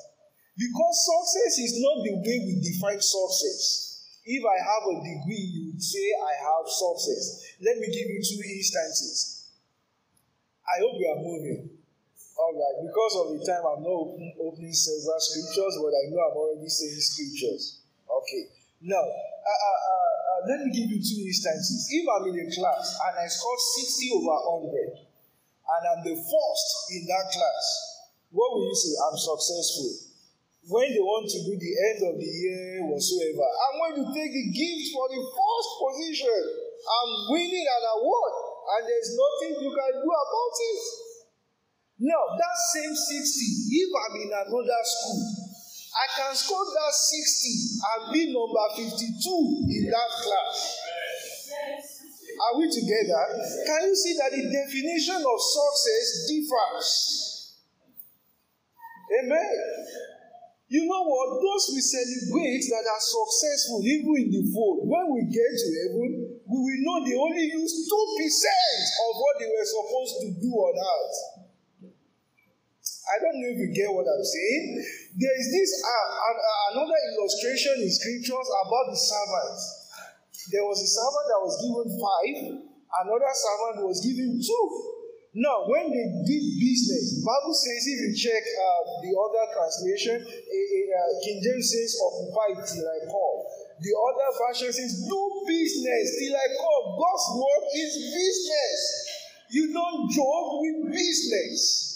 Because 0.58 0.94
success 0.98 1.54
is 1.70 1.78
not 1.78 2.02
the 2.02 2.18
way 2.18 2.36
we 2.42 2.58
define 2.58 2.98
success. 2.98 4.02
If 4.26 4.42
I 4.42 4.58
have 4.58 4.84
a 4.90 4.96
degree, 4.98 5.46
you 5.46 5.62
would 5.70 5.82
say 5.82 6.10
I 6.10 6.34
have 6.42 6.66
success. 6.66 7.54
Let 7.62 7.78
me 7.78 7.86
give 7.86 8.10
you 8.10 8.18
two 8.18 8.42
instances. 8.42 9.46
I 10.66 10.82
hope 10.82 10.98
you 10.98 11.06
are 11.06 11.22
moving. 11.22 11.83
All 12.34 12.50
right, 12.50 12.76
because 12.82 13.14
of 13.22 13.26
the 13.30 13.40
time, 13.46 13.62
I'm 13.62 13.86
not 13.86 13.94
open, 13.94 14.26
opening 14.42 14.74
several 14.74 15.22
scriptures, 15.22 15.74
but 15.78 15.94
I 15.94 16.10
know 16.10 16.18
I'm 16.18 16.34
already 16.34 16.66
saying 16.66 16.98
scriptures. 16.98 17.78
Okay. 18.10 18.50
Now, 18.82 19.00
uh, 19.00 19.60
uh, 19.70 19.80
uh, 19.86 20.14
uh, 20.34 20.40
let 20.50 20.66
me 20.66 20.74
give 20.74 20.90
you 20.90 20.98
two 20.98 21.22
instances. 21.22 21.86
If 21.94 22.04
I'm 22.10 22.26
in 22.34 22.42
a 22.42 22.46
class 22.50 22.98
and 23.06 23.14
I 23.22 23.30
score 23.30 23.54
60 23.54 24.18
over 24.18 24.34
100, 24.66 24.98
and 24.98 25.82
I'm 25.88 26.02
the 26.02 26.18
first 26.18 26.68
in 26.90 27.06
that 27.06 27.30
class, 27.30 27.64
what 28.34 28.50
will 28.50 28.66
you 28.66 28.74
say? 28.74 28.98
I'm 28.98 29.16
successful. 29.16 30.10
When 30.74 30.90
they 30.90 31.04
want 31.06 31.30
to 31.30 31.38
do 31.38 31.54
the 31.54 31.72
end 31.94 32.00
of 32.02 32.18
the 32.18 32.26
year 32.26 32.82
whatsoever, 32.90 33.46
I'm 33.46 33.76
going 33.78 33.98
to 34.02 34.06
take 34.10 34.34
the 34.34 34.46
gift 34.50 34.90
for 34.90 35.06
the 35.06 35.22
first 35.22 35.70
position. 35.78 36.40
I'm 36.82 37.10
winning 37.30 37.62
an 37.62 37.84
award, 37.94 38.34
and 38.74 38.82
there's 38.90 39.12
nothing 39.14 39.52
you 39.62 39.70
can 39.70 39.92
do 40.02 40.10
about 40.10 40.56
it. 40.58 40.82
Now, 42.04 42.36
that 42.36 42.56
same 42.76 42.92
60, 42.92 43.16
if 43.16 43.88
I'm 43.88 44.14
in 44.20 44.28
another 44.28 44.82
school, 44.84 45.24
I 45.96 46.06
can 46.20 46.36
score 46.36 46.68
that 46.68 46.92
60 46.92 47.80
and 47.80 48.12
be 48.12 48.28
number 48.28 48.66
52 48.76 49.08
in 49.72 49.88
that 49.88 50.10
class. 50.20 50.84
Are 52.44 52.60
we 52.60 52.68
together? 52.68 53.24
Can 53.40 53.88
you 53.88 53.96
see 53.96 54.20
that 54.20 54.36
the 54.36 54.44
definition 54.52 55.16
of 55.16 55.38
success 55.40 56.28
differs? 56.28 56.88
Amen. 59.24 59.56
You 60.68 60.84
know 60.84 61.08
what? 61.08 61.40
Those 61.40 61.72
we 61.72 61.80
celebrate 61.80 62.68
that 62.68 62.84
are 62.84 63.00
successful, 63.00 63.80
even 63.80 64.28
in 64.28 64.28
the 64.28 64.44
fold, 64.52 64.84
when 64.84 65.08
we 65.08 65.24
get 65.32 65.52
to 65.56 65.68
heaven, 65.88 66.36
we 66.52 66.58
will 66.58 66.80
know 66.84 67.00
they 67.00 67.16
only 67.16 67.48
use 67.48 67.72
2% 67.88 67.88
of 67.88 69.12
what 69.16 69.34
they 69.40 69.48
were 69.48 69.68
supposed 69.72 70.14
to 70.20 70.28
do 70.42 70.52
on 70.52 70.74
earth. 70.76 71.33
I 73.04 73.16
don't 73.20 73.36
know 73.36 73.50
if 73.52 73.58
you 73.60 73.70
get 73.76 73.92
what 73.92 74.08
I'm 74.08 74.24
saying. 74.24 74.64
There 75.20 75.36
is 75.36 75.48
this 75.52 75.70
uh, 75.84 76.08
uh, 76.24 76.64
another 76.72 76.98
illustration 77.12 77.84
in 77.84 77.90
scriptures 77.92 78.48
about 78.48 78.86
the 78.88 78.96
servants. 78.96 79.62
There 80.48 80.64
was 80.64 80.80
a 80.80 80.88
servant 80.88 81.26
that 81.28 81.40
was 81.44 81.54
given 81.60 81.88
five, 82.00 82.36
another 83.04 83.32
servant 83.36 83.84
was 83.84 84.00
given 84.00 84.40
two. 84.40 84.64
Now, 85.36 85.66
when 85.66 85.90
they 85.90 86.06
did 86.24 86.44
business, 86.62 87.20
Bible 87.20 87.52
says 87.52 87.82
if 87.90 87.98
you 88.06 88.12
check 88.14 88.38
uh, 88.40 88.82
the 89.02 89.12
other 89.18 89.44
translation, 89.52 90.16
uh, 90.24 91.10
King 91.26 91.42
James 91.42 91.66
says 91.74 91.98
occupy 91.98 92.54
till 92.62 92.86
I 92.86 92.98
come. 93.04 93.38
The 93.82 93.92
other 93.98 94.28
version 94.46 94.70
says 94.70 95.04
do 95.04 95.20
business 95.44 96.06
till 96.22 96.34
I 96.38 96.48
come. 96.54 96.84
God's 96.96 97.26
work 97.36 97.66
is 97.74 97.92
business. 98.14 98.80
You 99.50 99.64
don't 99.74 100.06
joke 100.08 100.50
with 100.62 100.94
business. 100.94 101.93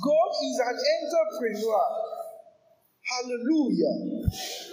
God 0.00 0.30
is 0.40 0.56
an 0.62 0.76
entrepreneur. 0.78 1.84
Hallelujah. 3.02 3.94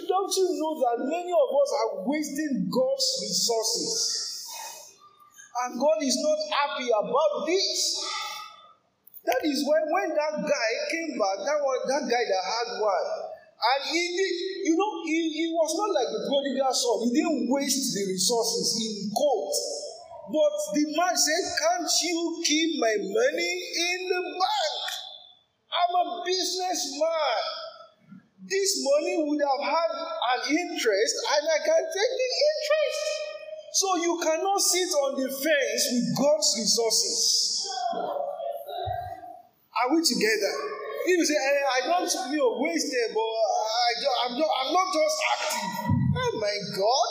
Don't 0.06 0.32
you 0.32 0.48
know 0.56 0.72
that 0.80 0.96
many 1.04 1.32
of 1.34 1.48
us 1.50 1.70
are 1.76 2.08
wasting 2.08 2.70
God's 2.72 3.08
resources? 3.20 4.20
And 5.64 5.76
God 5.76 5.98
is 6.00 6.16
not 6.24 6.40
happy 6.48 6.88
about 6.88 7.44
this. 7.44 8.00
That 9.26 9.44
is 9.44 9.60
why 9.66 9.76
when 9.84 10.16
that 10.16 10.40
guy 10.40 10.70
came 10.88 11.18
back, 11.20 11.38
that 11.44 11.60
was 11.60 11.78
that 11.90 12.04
guy 12.08 12.24
that 12.24 12.44
had 12.48 12.68
one. 12.80 13.08
And 13.60 13.80
he 13.92 14.02
did, 14.16 14.34
you 14.72 14.74
know, 14.78 15.04
he, 15.04 15.20
he 15.36 15.46
was 15.52 15.76
not 15.76 15.92
like 15.92 16.08
the 16.08 16.24
prodigal 16.24 16.72
son. 16.72 16.96
He 17.04 17.20
didn't 17.20 17.52
waste 17.52 17.92
the 17.92 18.08
resources 18.08 18.72
in 18.80 19.12
court. 19.12 19.52
But 20.32 20.54
the 20.72 20.84
man 20.96 21.12
said, 21.12 21.44
Can't 21.60 21.90
you 22.08 22.40
keep 22.46 22.80
my 22.80 22.94
money 23.04 23.54
in 23.76 23.98
the 24.08 24.22
bank? 24.40 24.89
I'm 25.90 26.06
a 26.06 26.22
businessman. 26.24 27.42
This 28.46 28.78
money 28.78 29.26
would 29.26 29.42
have 29.42 29.62
had 29.62 29.90
an 29.90 30.40
interest 30.54 31.14
and 31.34 31.42
I 31.50 31.58
can 31.66 31.82
take 31.82 32.12
the 32.14 32.30
interest. 32.46 33.02
So 33.74 33.96
you 33.96 34.18
cannot 34.22 34.60
sit 34.60 34.90
on 35.02 35.20
the 35.22 35.28
fence 35.28 35.82
with 35.92 36.06
God's 36.18 36.54
resources. 36.58 37.68
Are 39.82 39.94
we 39.94 40.02
together? 40.02 40.54
If 41.06 41.18
you 41.18 41.26
say, 41.26 41.34
hey, 41.34 41.60
I 41.74 41.86
don't 41.86 42.32
you 42.32 42.38
know, 42.38 42.58
waste 42.60 42.92
it, 42.92 43.10
but 43.14 43.20
I, 43.22 43.90
I'm, 44.26 44.38
not, 44.38 44.50
I'm 44.62 44.72
not 44.72 44.88
just 44.94 45.16
active. 45.32 45.94
Oh 46.14 46.38
my 46.38 46.56
God, 46.76 47.10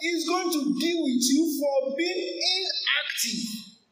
He's 0.00 0.28
going 0.28 0.50
to 0.50 0.62
deal 0.78 1.02
with 1.02 1.22
you 1.30 1.60
for 1.60 1.94
being 1.96 2.40
inactive, 2.42 3.42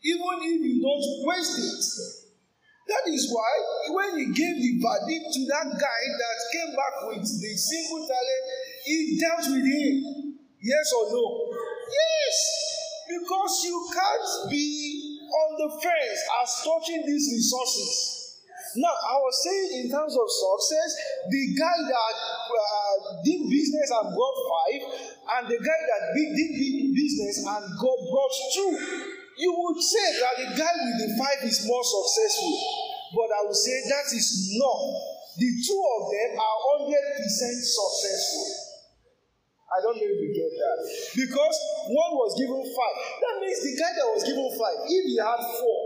even 0.02 0.36
if 0.42 0.60
you 0.62 0.82
don't 0.82 1.26
waste 1.26 1.58
it. 1.58 2.23
That 2.84 3.04
is 3.08 3.32
why 3.32 3.52
when 3.96 4.18
he 4.20 4.26
gave 4.36 4.56
the 4.60 4.72
verdict 4.76 5.32
to 5.32 5.40
that 5.48 5.68
guy 5.72 6.02
that 6.20 6.38
came 6.52 6.70
back 6.76 6.94
with 7.08 7.24
the 7.24 7.52
single 7.56 8.04
talent, 8.04 8.44
he 8.84 9.16
dealt 9.16 9.46
with 9.48 9.64
him. 9.64 10.36
Yes 10.60 10.92
or 10.92 11.08
no? 11.08 11.24
Yes. 11.88 12.36
Because 13.08 13.64
you 13.64 13.88
can't 13.88 14.50
be 14.50 15.20
on 15.32 15.48
the 15.64 15.70
fence 15.80 16.20
as 16.42 16.48
touching 16.60 17.04
these 17.06 17.28
resources. 17.32 18.14
Now, 18.76 18.90
I 18.90 19.16
was 19.22 19.36
saying 19.44 19.84
in 19.84 19.86
terms 19.90 20.16
of 20.18 20.26
success, 20.26 20.90
the 21.30 21.44
guy 21.54 21.78
that 21.88 22.16
uh, 22.52 23.22
did 23.22 23.48
business 23.48 23.88
and 23.92 24.08
got 24.10 24.34
five, 24.50 24.82
and 25.38 25.42
the 25.46 25.58
guy 25.62 25.80
that 25.88 26.02
did 26.12 26.92
business 26.92 27.46
and 27.46 27.64
got 27.78 27.98
brought 28.10 28.36
two. 28.52 29.13
You 29.36 29.50
would 29.50 29.80
say 29.82 30.06
that 30.22 30.34
the 30.38 30.48
guy 30.54 30.74
with 30.78 30.98
the 31.02 31.10
five 31.18 31.42
is 31.42 31.66
more 31.66 31.82
successful, 31.82 32.54
but 33.14 33.28
I 33.34 33.40
would 33.46 33.58
say 33.58 33.74
that 33.90 34.06
is 34.14 34.54
not. 34.54 34.80
The 35.34 35.50
two 35.50 35.82
of 35.82 36.02
them 36.14 36.30
are 36.38 36.58
100% 36.86 37.26
successful. 37.26 38.46
I 39.74 39.82
don't 39.82 39.98
know 39.98 40.06
if 40.06 40.18
you 40.22 40.30
get 40.30 40.54
that. 40.54 40.78
Because 41.18 41.56
one 41.90 42.14
was 42.14 42.38
given 42.38 42.62
five. 42.62 42.96
That 43.26 43.34
means 43.42 43.58
the 43.58 43.74
guy 43.74 43.90
that 43.90 44.08
was 44.14 44.22
given 44.22 44.46
five, 44.54 44.78
if 44.86 45.02
he 45.02 45.18
had 45.18 45.42
four, 45.58 45.82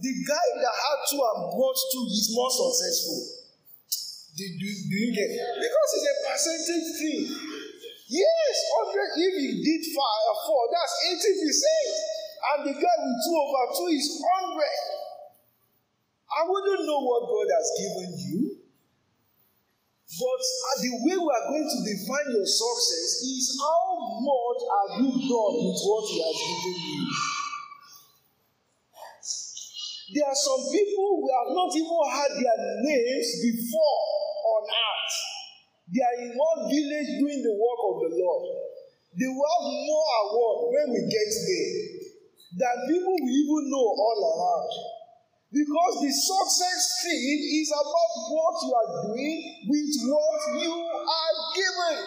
the 0.00 0.14
guy 0.24 0.46
that 0.64 0.72
had 0.72 0.98
two 1.12 1.20
and 1.20 1.52
brought 1.52 1.76
two 1.92 2.04
is 2.08 2.32
more 2.32 2.48
successful. 2.48 3.20
Do, 4.32 4.44
do, 4.48 4.64
do 4.64 4.96
you 4.96 5.12
get 5.12 5.28
it? 5.28 5.44
Because 5.60 5.88
it's 5.92 6.08
a 6.08 6.16
percentage 6.24 6.88
thing. 6.96 7.22
Yes, 8.08 8.54
100, 8.96 9.20
if 9.28 9.34
he 9.36 9.48
did 9.60 9.82
five, 9.92 10.36
four, 10.48 10.62
that's 10.72 10.96
80%. 11.20 12.01
And 12.42 12.66
the 12.66 12.74
guy 12.74 12.96
with 13.06 13.18
two 13.22 13.36
over 13.38 13.64
two 13.70 13.88
is 13.94 14.18
100. 14.18 15.12
I 16.32 16.42
wouldn't 16.48 16.82
know 16.90 17.00
what 17.06 17.30
God 17.30 17.48
has 17.54 17.68
given 17.78 18.10
you. 18.18 18.62
But 20.12 20.42
the 20.82 20.92
way 21.06 21.16
we 21.16 21.30
are 21.30 21.46
going 21.48 21.68
to 21.70 21.78
define 21.86 22.28
your 22.34 22.44
success 22.44 23.10
is 23.24 23.56
how 23.62 23.94
much 24.20 24.60
have 24.66 24.90
you 25.00 25.08
done 25.08 25.54
with 25.62 25.80
what 25.86 26.04
He 26.10 26.18
has 26.18 26.36
given 26.36 26.76
you. 26.82 27.00
There 30.12 30.28
are 30.28 30.36
some 30.36 30.62
people 30.68 31.08
who 31.16 31.28
have 31.32 31.50
not 31.56 31.72
even 31.72 32.00
had 32.10 32.32
their 32.36 32.58
names 32.84 33.28
before 33.40 34.00
on 34.44 34.62
earth. 34.68 35.16
They 35.88 36.02
are 36.04 36.18
in 36.26 36.36
one 36.36 36.60
village 36.68 37.10
doing 37.22 37.40
the 37.40 37.54
work 37.56 37.80
of 37.86 37.96
the 38.04 38.12
Lord. 38.12 38.44
They 39.16 39.28
will 39.30 39.48
have 39.48 39.64
more 39.64 40.08
award 40.26 40.58
when 40.76 40.86
we 40.92 41.00
get 41.08 41.30
there 41.32 41.91
than 42.52 42.74
people 42.84 43.16
we 43.16 43.32
even 43.32 43.62
know 43.72 43.88
all 43.96 44.20
around. 44.28 44.72
Because 45.52 45.94
the 46.00 46.12
success 46.12 47.04
thing 47.04 47.36
is 47.60 47.68
about 47.72 48.12
what 48.32 48.56
you 48.64 48.72
are 48.72 48.90
doing 49.08 49.40
with 49.68 49.92
what 50.08 50.40
you 50.60 50.72
are 50.72 51.36
given. 51.52 51.98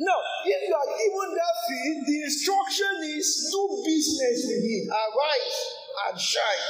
Now, 0.00 0.18
if 0.48 0.60
you 0.68 0.74
are 0.74 0.92
given 0.96 1.28
that 1.36 1.56
thing, 1.68 1.92
the 2.08 2.16
instruction 2.24 2.92
is 3.16 3.52
do 3.52 3.84
business 3.84 4.48
with 4.48 4.64
it. 4.64 4.88
Arise 4.88 5.60
and 6.08 6.16
shine. 6.16 6.66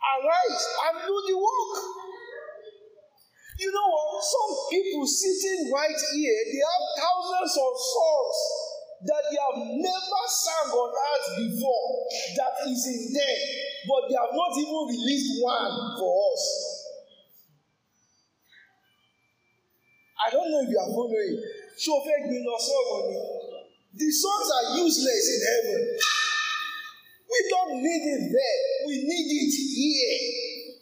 Arise 0.00 0.64
and 0.88 0.94
do 1.04 1.16
the 1.28 1.36
work. 1.36 1.74
You 3.60 3.68
know 3.72 3.88
what? 3.92 4.24
Some 4.24 4.52
people 4.72 5.04
sitting 5.04 5.72
right 5.72 6.00
here, 6.16 6.38
they 6.48 6.62
have 6.64 6.86
thousands 6.96 7.52
of 7.52 7.72
songs 7.76 8.67
that 8.98 9.22
they 9.30 9.38
have 9.38 9.58
never 9.78 10.22
sung 10.26 10.68
on 10.74 10.90
earth 10.90 11.28
before 11.38 11.86
that 12.34 12.54
is 12.66 12.82
in 12.82 13.14
them, 13.14 13.38
but 13.86 14.10
they 14.10 14.18
have 14.18 14.34
not 14.34 14.50
even 14.58 14.82
released 14.90 15.38
one 15.38 15.74
for 15.98 16.10
us. 16.34 16.44
I 20.18 20.30
don't 20.34 20.50
know 20.50 20.62
if 20.66 20.68
you 20.68 20.78
are 20.82 20.90
following. 20.90 21.38
Chauffeur 21.78 22.26
Gbin 22.26 22.42
The 22.42 24.10
songs 24.10 24.48
are 24.50 24.66
useless 24.82 25.24
in 25.30 25.40
heaven. 25.46 25.80
We 27.30 27.38
don't 27.54 27.74
need 27.78 28.02
it 28.02 28.22
there. 28.34 28.60
We 28.88 28.94
need 29.06 29.28
it 29.30 29.54
here. 29.54 30.74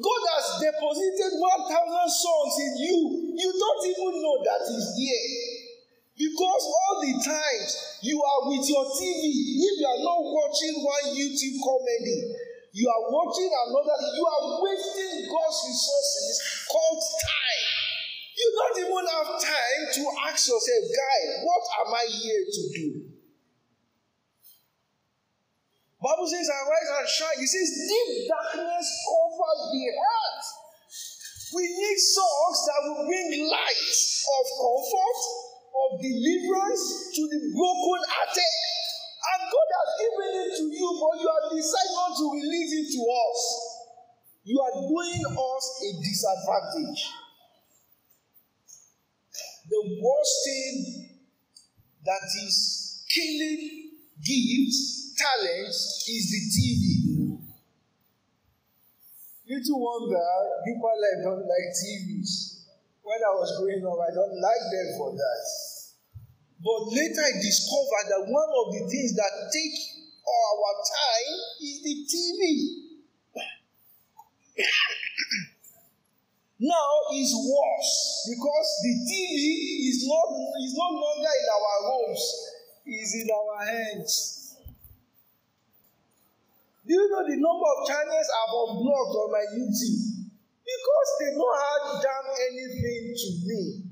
God 0.00 0.22
has 0.32 0.64
deposited 0.64 1.36
1,000 1.36 2.08
songs 2.08 2.54
in 2.64 2.72
you. 2.80 2.98
You 3.36 3.50
don't 3.52 3.84
even 3.84 4.22
know 4.22 4.36
that 4.48 4.64
is 4.64 4.96
there. 4.96 5.51
Because 6.22 6.62
all 6.70 7.02
the 7.02 7.18
times 7.18 7.98
you 7.98 8.14
are 8.14 8.46
with 8.46 8.62
your 8.70 8.86
TV, 8.94 9.26
if 9.58 9.74
you 9.74 9.88
are 9.90 10.02
not 10.06 10.22
watching 10.22 10.78
one 10.78 11.18
YouTube 11.18 11.58
comedy, 11.58 12.18
you 12.70 12.86
are 12.86 13.10
watching 13.10 13.50
another, 13.50 13.98
you 14.14 14.22
are 14.22 14.62
wasting 14.62 15.26
God's 15.26 15.58
resources 15.66 16.34
called 16.70 17.02
time. 17.02 17.66
You 18.38 18.46
don't 18.54 18.78
even 18.86 19.04
have 19.18 19.30
time 19.34 19.82
to 19.98 20.02
ask 20.30 20.46
yourself, 20.46 20.84
guy, 20.94 21.42
what 21.42 21.64
am 21.82 21.90
I 21.90 22.06
here 22.06 22.44
to 22.46 22.62
do? 22.70 22.86
Bible 25.98 26.26
says, 26.30 26.46
arise 26.46 26.90
and 27.02 27.08
shine. 27.10 27.38
It 27.42 27.50
says, 27.50 27.66
deep 27.66 28.30
darkness 28.30 28.86
covered 29.10 29.62
the 29.74 29.84
earth. 29.90 30.46
We 31.54 31.66
need 31.66 31.98
songs 31.98 32.58
that 32.70 32.78
will 32.86 33.06
bring 33.10 33.42
light 33.50 33.90
of 33.90 34.44
comfort, 34.54 35.20
deliverance 36.00 37.12
to 37.16 37.22
the 37.28 37.40
broken 37.52 38.00
hearted. 38.08 38.56
And 39.22 39.40
God 39.48 39.68
has 39.72 39.90
given 40.00 40.30
it 40.42 40.50
to 40.56 40.64
you, 40.70 40.88
but 40.98 41.14
you 41.20 41.28
have 41.28 41.46
decided 41.52 41.94
not 41.94 42.12
to 42.16 42.26
release 42.32 42.72
it 42.72 42.88
to 42.96 43.02
us. 43.02 43.38
You 44.44 44.58
are 44.58 44.74
doing 44.88 45.22
us 45.22 45.64
a 45.86 45.90
disadvantage. 46.02 47.02
The 49.70 49.82
worst 50.02 50.36
thing 50.44 50.76
that 52.04 52.24
is 52.44 53.04
killing 53.08 53.90
gifts 54.18 55.14
talent 55.16 55.68
is 55.68 56.24
the 56.32 56.40
TV. 56.50 57.02
Little 59.48 59.80
wonder 59.80 60.28
people 60.64 60.90
like 60.96 61.18
don't 61.22 61.46
like 61.46 61.68
TVs. 61.76 62.64
When 63.02 63.18
I 63.18 63.32
was 63.34 63.50
growing 63.58 63.84
up, 63.84 63.98
I 63.98 64.14
don't 64.14 64.40
like 64.40 64.64
them 64.70 64.88
for 64.96 65.12
that. 65.12 65.71
But 66.62 66.94
later 66.94 67.22
I 67.26 67.42
discovered 67.42 68.06
that 68.06 68.22
one 68.30 68.50
of 68.54 68.70
the 68.70 68.86
things 68.86 69.18
that 69.18 69.50
take 69.50 69.74
our 70.22 70.74
time 70.86 71.34
is 71.58 71.82
the 71.82 72.06
TV. 72.06 72.86
now 76.62 76.90
is 77.18 77.34
worse 77.34 78.30
because 78.30 78.68
the 78.86 78.94
TV 79.10 79.90
is 79.90 80.06
not 80.06 80.30
is 80.62 80.78
no 80.78 80.86
longer 81.02 81.34
in 81.34 81.48
our 81.50 81.82
homes, 81.90 82.22
is 82.86 83.10
in 83.18 83.26
our 83.26 83.66
hands. 83.66 84.54
Do 86.86 86.94
you 86.94 87.10
know 87.10 87.26
the 87.26 87.38
number 87.42 87.66
of 87.74 87.86
channels 87.90 88.28
I've 88.30 88.54
unblocked 88.70 89.14
on 89.18 89.32
my 89.34 89.44
YouTube? 89.50 90.30
Because 90.62 91.10
they 91.18 91.34
don't 91.34 91.58
have 91.58 92.02
damn 92.02 92.26
anything 92.54 93.14
to 93.18 93.28
me. 93.50 93.91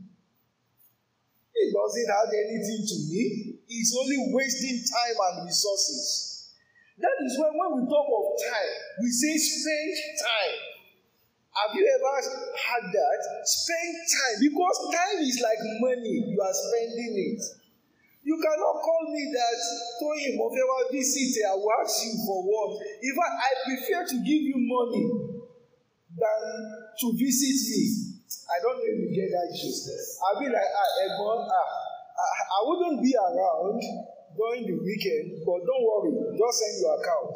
It 1.60 1.70
doesn't 1.76 2.08
have 2.08 2.30
anything 2.32 2.82
to 2.88 2.96
me. 3.12 3.22
It's 3.68 3.92
only 3.92 4.18
wasting 4.32 4.80
time 4.80 5.16
and 5.20 5.46
resources. 5.46 6.56
That 7.00 7.16
is 7.24 7.36
when, 7.36 7.52
when 7.56 7.70
we 7.80 7.82
talk 7.88 8.08
of 8.08 8.26
time, 8.40 8.72
we 9.00 9.08
say 9.08 9.36
spend 9.36 9.94
time. 10.20 10.60
Have 11.52 11.72
you 11.76 11.84
ever 11.84 12.14
had 12.56 12.84
that? 12.92 13.20
Spend 13.44 13.94
time. 14.08 14.36
Because 14.40 14.76
time 14.92 15.18
is 15.20 15.40
like 15.40 15.60
money, 15.80 16.28
you 16.32 16.38
are 16.40 16.56
spending 16.56 17.36
it. 17.36 17.42
You 18.22 18.36
cannot 18.36 18.76
call 18.84 19.04
me 19.08 19.32
that 19.32 19.58
Toyin 20.00 20.36
Mofewa 20.36 20.92
visit, 20.92 21.40
I 21.48 21.54
will 21.56 21.72
ask 21.80 22.04
you 22.04 22.14
for 22.26 22.44
what. 22.44 22.80
In 23.02 23.12
fact, 23.16 23.34
I 23.36 23.50
prefer 23.64 24.00
to 24.12 24.16
give 24.20 24.42
you 24.44 24.56
money 24.60 25.04
than 26.16 26.42
to 27.00 27.06
visit 27.16 27.56
me. 27.70 28.09
I 28.30 28.56
don't 28.62 28.78
you 28.82 29.10
get 29.10 29.30
that 29.34 29.50
gist. 29.50 29.90
I'll 30.22 30.38
be 30.38 30.46
like, 30.46 30.70
ah, 30.70 30.90
Egbon, 31.02 31.40
ah, 31.50 31.68
I, 32.14 32.26
I 32.54 32.58
wouldn't 32.62 33.02
be 33.02 33.10
around 33.14 33.82
during 34.38 34.62
the 34.70 34.76
weekend, 34.78 35.42
but 35.42 35.66
don't 35.66 35.82
worry, 35.82 36.14
just 36.38 36.54
send 36.62 36.74
your 36.78 36.94
account. 36.98 37.34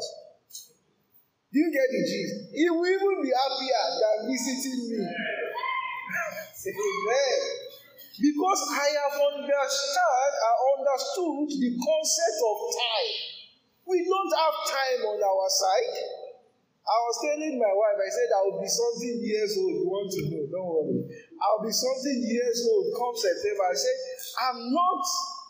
Do 1.51 1.57
you 1.59 1.71
get 1.71 1.87
the 1.91 2.03
gist? 2.03 2.35
He 2.55 2.67
will 2.71 2.87
even 2.87 3.23
be 3.23 3.31
happier 3.31 3.85
than 3.99 4.17
visiting 4.31 4.91
me. 4.91 5.03
Amen. 6.67 7.41
Because 8.15 8.61
I 8.71 8.87
have 8.95 9.17
understood, 9.35 10.33
I 10.39 10.53
understood 10.79 11.51
the 11.59 11.71
concept 11.75 12.39
of 12.39 12.57
time. 12.71 13.15
We 13.87 14.07
don't 14.07 14.33
have 14.35 14.57
time 14.71 15.01
on 15.11 15.19
our 15.19 15.49
side. 15.51 15.95
I 16.85 16.97
was 17.09 17.17
telling 17.25 17.57
my 17.59 17.73
wife, 17.73 17.97
I 17.97 18.11
said, 18.13 18.29
I 18.29 18.41
will 18.45 18.61
be 18.61 18.69
something 18.69 19.17
years 19.25 19.57
old. 19.57 19.73
You 19.73 19.89
want 19.89 20.13
to 20.13 20.21
know? 20.29 20.45
Worry. 20.53 20.64
I'll 21.43 21.63
be 21.65 21.73
something 21.75 22.19
years 22.25 22.59
old 22.71 22.93
come 22.95 23.15
September. 23.17 23.65
I 23.71 23.77
said, 23.77 23.99
I'm 24.47 24.61
not 24.73 25.03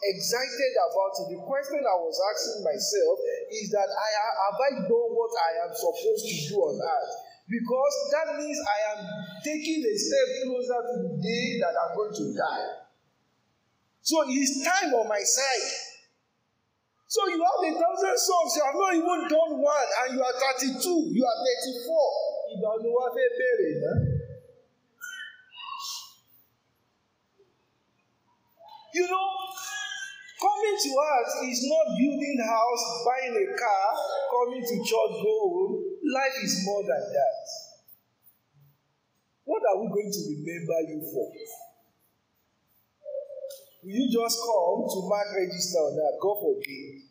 excited 0.05 0.73
about 0.81 1.13
it. 1.25 1.27
The 1.37 1.41
question 1.45 1.81
I 1.81 1.97
was 2.01 2.17
asking 2.17 2.61
myself 2.65 3.17
is 3.53 3.73
that 3.73 3.89
I 3.89 4.09
have 4.45 4.59
I 4.61 4.71
done 4.85 5.11
what 5.17 5.33
I 5.33 5.51
am 5.69 5.73
supposed 5.73 6.25
to 6.29 6.37
do 6.49 6.57
on 6.61 6.77
earth? 6.81 7.13
Because 7.49 7.95
that 8.17 8.29
means 8.41 8.57
I 8.57 8.79
am 8.97 9.01
taking 9.45 9.85
a 9.85 9.95
step 10.01 10.29
closer 10.49 10.81
to 10.81 10.95
the 11.09 11.13
day 11.21 11.47
that 11.61 11.77
I'm 11.77 11.93
going 11.93 12.15
to 12.17 12.27
die. 12.33 12.69
So 14.01 14.25
it's 14.29 14.65
time 14.65 14.93
on 14.97 15.09
my 15.09 15.21
side. 15.21 15.69
So 17.09 17.29
you 17.29 17.39
have 17.39 17.61
a 17.63 17.73
thousand 17.79 18.17
songs, 18.19 18.51
you 18.57 18.63
have 18.65 18.75
not 18.75 18.93
even 18.97 19.21
done 19.29 19.53
one, 19.61 19.89
and 20.03 20.09
you 20.17 20.21
are 20.25 20.35
thirty-two, 20.35 21.01
you 21.13 21.23
are 21.25 21.39
thirty-four. 21.45 22.09
Ìgbà 22.55 22.71
ló 22.83 22.91
wá 22.97 23.07
fẹ́ 23.15 23.29
bẹ̀rẹ̀ 23.39 23.75
náà. 23.83 24.14
You 28.95 29.03
know, 29.11 29.29
coming 30.39 30.77
to 30.79 30.91
us 30.95 31.29
is 31.51 31.67
not 31.67 31.99
building 31.99 32.39
house, 32.47 32.85
buying 33.03 33.35
a 33.35 33.47
car, 33.59 33.87
coming 34.31 34.63
to 34.63 34.77
church, 34.87 35.15
go 35.19 35.35
home. 35.51 35.83
Life 36.15 36.39
is 36.47 36.63
more 36.63 36.87
than 36.87 37.03
that. 37.11 37.43
What 39.43 39.67
are 39.67 39.83
we 39.83 39.91
going 39.91 40.13
to 40.15 40.23
remember 40.31 40.79
you 40.95 41.03
for? 41.11 41.27
Will 43.83 43.99
you 43.99 44.07
just 44.15 44.39
come 44.39 44.87
to 44.87 44.99
mark 45.11 45.27
register 45.43 45.83
on 45.91 45.99
that? 45.99 46.15
God 46.23 46.39
forbid. 46.39 47.11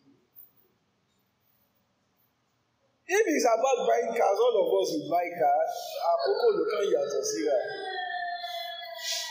If 3.11 3.23
it's 3.27 3.43
about 3.43 3.83
buying 3.91 4.07
cars, 4.07 4.39
all 4.39 4.55
of 4.55 4.71
us 4.71 4.87
will 4.95 5.11
buy 5.11 5.27
cars. 5.35 5.73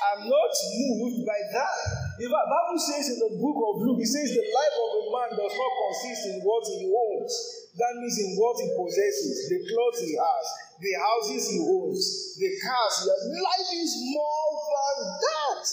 I'm 0.04 0.28
not 0.28 0.52
moved 0.76 1.24
by 1.24 1.40
that. 1.56 2.01
In 2.20 2.29
fact, 2.29 2.44
Bible 2.44 2.77
says 2.77 3.09
in 3.09 3.18
the 3.25 3.33
book 3.40 3.57
of 3.57 3.81
Luke, 3.88 4.01
it 4.05 4.11
says 4.11 4.37
the 4.37 4.44
life 4.44 4.77
of 4.77 4.90
a 5.01 5.03
man 5.09 5.31
does 5.33 5.55
not 5.57 5.72
consist 5.81 6.22
in 6.29 6.37
what 6.44 6.64
he 6.68 6.85
owns. 6.92 7.33
That 7.72 7.96
means 7.96 8.18
in 8.20 8.37
what 8.37 8.61
he 8.61 8.68
possesses, 8.77 9.48
the 9.48 9.64
clothes 9.64 10.01
he 10.05 10.12
has, 10.20 10.46
the 10.77 10.92
houses 11.01 11.48
he 11.48 11.59
owns, 11.64 12.37
the 12.37 12.53
cars 12.61 12.94
he 13.01 13.09
has. 13.09 13.22
Life 13.33 13.70
is 13.72 13.92
more 14.12 14.53
than 14.61 14.98
that. 15.25 15.64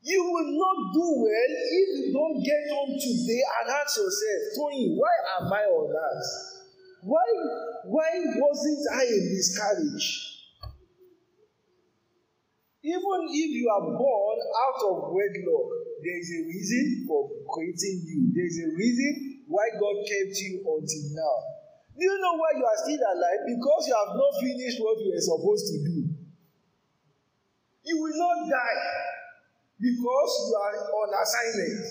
You 0.00 0.22
will 0.22 0.50
not 0.56 0.94
do 0.94 1.06
well 1.20 1.52
if 1.52 1.88
you 2.00 2.12
don't 2.14 2.38
get 2.40 2.64
on 2.80 2.96
today 2.96 3.42
and 3.60 3.66
ask 3.76 3.98
yourself, 3.98 4.40
Tony, 4.56 4.96
why 4.96 5.12
am 5.36 5.52
I 5.52 5.64
on 5.68 5.90
earth? 5.92 6.32
Why, 7.02 7.26
why 7.84 8.10
wasn't 8.40 8.86
I 8.94 9.04
in 9.04 9.34
miscarriage? 9.34 10.35
Even 12.86 13.26
if 13.26 13.50
you 13.50 13.66
are 13.66 13.82
born 13.98 14.38
out 14.62 14.78
of 14.86 15.10
wedlock, 15.10 15.68
there 16.06 16.18
is 16.22 16.30
a 16.38 16.42
reason 16.46 17.02
for 17.10 17.26
creating 17.50 18.06
you. 18.06 18.30
There 18.30 18.46
is 18.46 18.62
a 18.62 18.70
reason 18.78 19.42
why 19.50 19.74
God 19.74 20.06
kept 20.06 20.38
you 20.38 20.62
until 20.62 21.06
now. 21.18 21.36
Do 21.98 22.02
you 22.06 22.14
know 22.22 22.38
why 22.38 22.54
you 22.54 22.62
are 22.62 22.78
still 22.86 23.02
alive? 23.02 23.42
Because 23.42 23.82
you 23.90 23.94
have 23.98 24.14
not 24.14 24.32
finished 24.38 24.78
what 24.78 25.02
you 25.02 25.10
were 25.10 25.26
supposed 25.26 25.66
to 25.66 25.76
do. 25.82 25.98
You 27.90 27.96
will 28.06 28.14
not 28.22 28.54
die 28.54 28.82
because 29.82 30.30
you 30.46 30.54
are 30.54 30.78
on 30.86 31.10
assignment. 31.10 31.90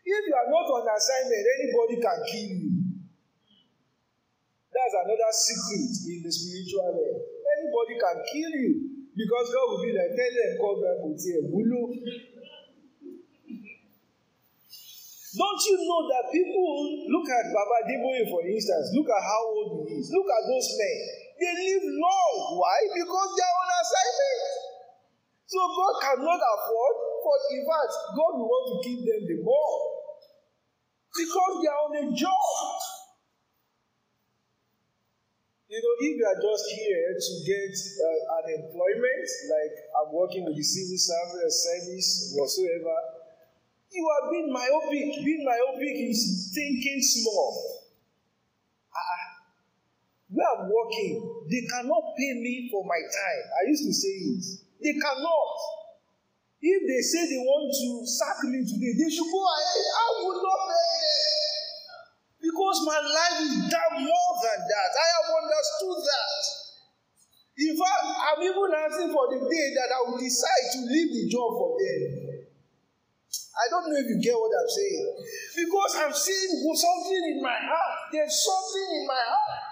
If 0.00 0.20
you 0.32 0.32
are 0.32 0.48
not 0.48 0.64
on 0.64 0.88
assignment, 0.96 1.44
anybody 1.44 1.96
can 2.00 2.18
kill 2.24 2.52
you. 2.56 2.72
That's 4.72 4.96
another 4.96 5.32
secret 5.36 5.92
in 6.08 6.24
the 6.24 6.32
spiritual 6.32 6.88
realm. 6.88 7.20
Anybody 7.20 8.00
can 8.00 8.16
kill 8.32 8.52
you 8.56 9.01
because 9.12 9.46
God 9.52 9.66
will 9.72 9.84
be 9.84 9.92
like, 9.92 10.12
tell 10.16 10.32
them, 10.32 10.50
come 10.56 10.78
back 10.80 10.98
with 11.04 11.20
here. 11.20 11.44
Don't 15.32 15.62
you 15.64 15.76
know 15.80 16.00
that 16.12 16.28
people 16.28 16.68
look 17.08 17.28
at 17.28 17.44
Baba 17.52 17.76
Adeboye, 17.88 18.28
for 18.28 18.44
instance, 18.44 18.92
look 18.92 19.08
at 19.08 19.22
how 19.24 19.42
old 19.48 19.88
he 19.88 19.96
is, 19.96 20.12
look 20.12 20.28
at 20.28 20.44
those 20.44 20.68
men. 20.76 20.98
They 21.40 21.52
live 21.72 21.84
long. 21.88 22.60
Why? 22.60 22.78
Because 22.92 23.28
they 23.32 23.44
are 23.44 23.58
on 23.64 23.70
assignment. 23.80 24.44
So 25.48 25.60
God 25.72 25.94
cannot 26.04 26.40
afford 26.40 27.12
for 27.22 27.36
in 27.54 27.62
fact, 27.62 27.92
God 28.18 28.32
will 28.34 28.50
want 28.50 28.66
to 28.74 28.76
give 28.82 29.00
them 29.06 29.22
the 29.30 29.38
more. 29.46 29.74
Because 31.14 31.52
they 31.62 31.70
are 31.70 31.82
on 31.86 31.94
a 32.02 32.06
job. 32.16 32.46
You 35.72 35.80
know, 35.80 35.96
if 36.04 36.20
you 36.20 36.26
are 36.28 36.36
just 36.36 36.68
here 36.76 37.16
to 37.16 37.32
get 37.48 37.72
uh, 37.72 38.36
an 38.44 38.60
employment, 38.60 39.28
like 39.48 39.72
I'm 39.96 40.12
working 40.12 40.44
with 40.44 40.52
the 40.52 40.60
civil 40.60 41.00
service, 41.00 41.64
service 41.64 42.36
whatsoever, 42.36 42.92
you 43.88 44.04
are 44.04 44.28
being 44.28 44.52
myopic. 44.52 45.24
Being 45.24 45.48
myopic 45.48 45.96
is 46.12 46.52
thinking 46.52 47.00
small. 47.00 47.88
Uh, 48.92 49.24
where 50.28 50.44
I'm 50.44 50.68
working, 50.68 51.40
they 51.48 51.64
cannot 51.64 52.04
pay 52.20 52.36
me 52.36 52.68
for 52.68 52.84
my 52.84 53.00
time. 53.08 53.44
I 53.56 53.72
used 53.72 53.88
to 53.88 53.96
say 53.96 54.12
it. 54.28 54.44
They 54.76 54.92
cannot. 55.00 55.56
If 56.60 56.80
they 56.84 57.00
say 57.00 57.32
they 57.32 57.40
want 57.48 57.72
to 57.72 58.04
sack 58.12 58.44
me 58.44 58.60
today, 58.60 58.92
they 58.92 59.08
should 59.08 59.24
go 59.24 59.40
ahead. 59.40 59.84
I 59.88 60.06
will 60.20 60.36
not 60.36 60.68
beg 60.68 60.92
them. 61.00 61.32
Because 62.44 62.76
my 62.84 63.00
life 63.00 63.40
is 63.40 63.72
more 64.04 64.21
than 64.42 64.58
that. 64.66 64.90
I 64.90 65.06
have 65.22 65.28
understood 65.38 65.98
that. 66.02 66.42
In 67.62 67.72
fact, 67.78 68.02
I'm 68.02 68.40
even 68.42 68.70
asking 68.74 69.10
for 69.14 69.30
the 69.30 69.40
day 69.46 69.66
that 69.78 69.88
I 69.94 69.98
will 70.08 70.18
decide 70.18 70.66
to 70.74 70.80
leave 70.90 71.10
the 71.14 71.24
job 71.30 71.50
for 71.54 71.78
them. 71.78 72.32
I 73.52 73.64
don't 73.68 73.84
know 73.86 74.00
if 74.00 74.08
you 74.08 74.18
get 74.24 74.34
what 74.34 74.50
I'm 74.50 74.68
saying. 74.68 75.06
Because 75.56 75.92
I'm 76.00 76.14
seeing 76.16 76.52
something 76.74 77.22
in 77.36 77.42
my 77.44 77.54
heart. 77.54 78.08
There's 78.10 78.32
something 78.32 78.88
in 78.96 79.04
my 79.06 79.20
heart. 79.20 79.62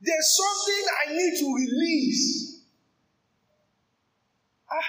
There's 0.00 0.28
something 0.36 0.82
I 0.92 1.04
need 1.16 1.34
to 1.40 1.48
release. 1.56 2.62
Ah, 4.70 4.88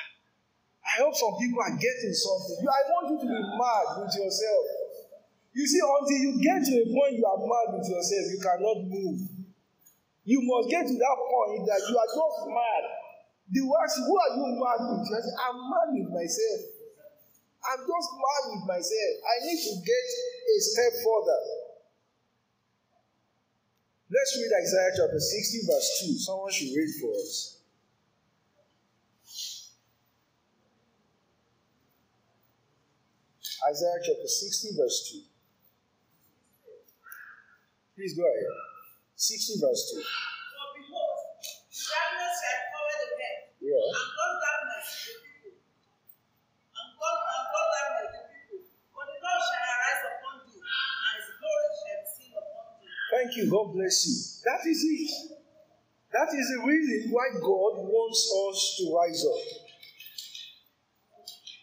I 0.84 1.04
hope 1.04 1.16
some 1.16 1.40
people 1.40 1.64
are 1.64 1.78
getting 1.80 2.12
something. 2.12 2.60
I 2.68 2.82
want 2.92 3.16
you 3.16 3.18
to 3.24 3.28
be 3.28 3.42
mad 3.56 4.04
with 4.04 4.12
yourself. 4.20 4.87
You 5.58 5.66
see, 5.66 5.82
until 5.82 6.22
you 6.22 6.38
get 6.38 6.62
to 6.70 6.74
a 6.78 6.86
point 6.86 7.18
you 7.18 7.26
are 7.26 7.42
mad 7.42 7.82
with 7.82 7.90
yourself, 7.90 8.30
you 8.30 8.38
cannot 8.38 8.78
move. 8.94 9.26
You 10.22 10.46
must 10.46 10.70
get 10.70 10.86
to 10.86 10.94
that 10.94 11.18
point 11.18 11.66
that 11.66 11.82
you 11.82 11.98
are 11.98 12.12
just 12.14 12.38
mad. 12.46 12.84
The 13.50 13.66
words, 13.66 13.94
who 14.06 14.14
are 14.22 14.34
you 14.38 14.54
mad 14.54 14.80
with? 14.86 15.10
You 15.10 15.18
say, 15.18 15.34
I'm 15.50 15.58
mad 15.58 15.90
with 15.98 16.14
myself. 16.14 16.62
I'm 17.74 17.82
just 17.90 18.10
mad 18.22 18.44
with 18.54 18.64
myself. 18.70 19.14
I 19.26 19.36
need 19.50 19.58
to 19.66 19.74
get 19.82 20.06
a 20.46 20.58
step 20.62 20.94
further. 21.02 21.42
Let's 24.14 24.38
read 24.38 24.54
Isaiah 24.62 24.94
chapter 24.94 25.18
60, 25.18 25.66
verse 25.66 25.90
2. 26.06 26.22
Someone 26.22 26.54
should 26.54 26.70
read 26.70 26.92
for 27.02 27.10
us. 27.18 27.66
Isaiah 33.74 34.00
chapter 34.06 34.30
60, 34.30 34.78
verse 34.78 35.26
2. 35.26 35.27
Please 37.98 38.14
go 38.14 38.22
ahead. 38.30 38.54
60, 39.18 39.58
verse 39.58 39.82
2. 39.90 39.98
For 39.98 40.68
behold, 40.78 41.18
darkness 41.66 42.34
shall 42.38 42.62
cover 42.70 42.94
the 43.02 43.10
earth, 43.18 43.58
Yeah. 43.58 43.74
and 43.74 44.10
gross 44.14 44.38
darkness 44.38 44.86
the 45.02 45.14
people. 45.18 45.58
And 46.78 46.90
gross, 46.94 47.22
and 47.26 47.46
gross 47.50 47.70
darkness 47.74 48.10
the 48.14 48.22
people. 48.30 48.62
For 48.94 49.02
the 49.10 49.18
Lord 49.18 49.42
shall 49.50 49.66
arise 49.66 50.04
upon 50.14 50.36
thee, 50.46 50.62
and 50.62 51.14
his 51.18 51.30
glory 51.42 51.70
shall 51.74 51.98
be 51.98 52.10
seen 52.14 52.34
upon 52.38 52.66
thee. 52.78 52.94
Thank 53.18 53.30
you. 53.34 53.44
God 53.50 53.68
bless 53.74 53.98
you. 54.06 54.16
That 54.46 54.62
is 54.70 54.80
it. 54.86 55.10
That 56.14 56.30
is 56.38 56.46
the 56.54 56.62
reason 56.70 57.10
why 57.10 57.34
God 57.42 57.82
wants 57.82 58.22
us 58.30 58.58
to 58.78 58.84
rise 58.94 59.26
up. 59.26 59.42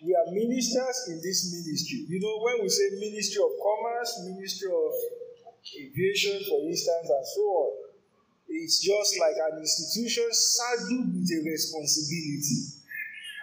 We 0.03 0.13
are 0.19 0.27
ministers 0.35 0.99
in 1.15 1.23
this 1.23 1.55
ministry. 1.55 2.11
You 2.11 2.19
know, 2.19 2.43
when 2.43 2.59
we 2.61 2.69
say 2.69 2.91
ministry 2.99 3.39
of 3.41 3.55
commerce, 3.57 4.11
ministry 4.27 4.69
of 4.69 4.93
aviation, 5.73 6.45
for 6.49 6.61
instance, 6.69 7.09
and 7.09 7.27
so 7.27 7.43
on, 7.43 7.71
it's 8.49 8.81
just 8.85 9.19
like 9.19 9.37
an 9.37 9.59
institution 9.59 10.29
saddled 10.31 11.09
with 11.17 11.29
a 11.33 11.41
responsibility. 11.49 12.85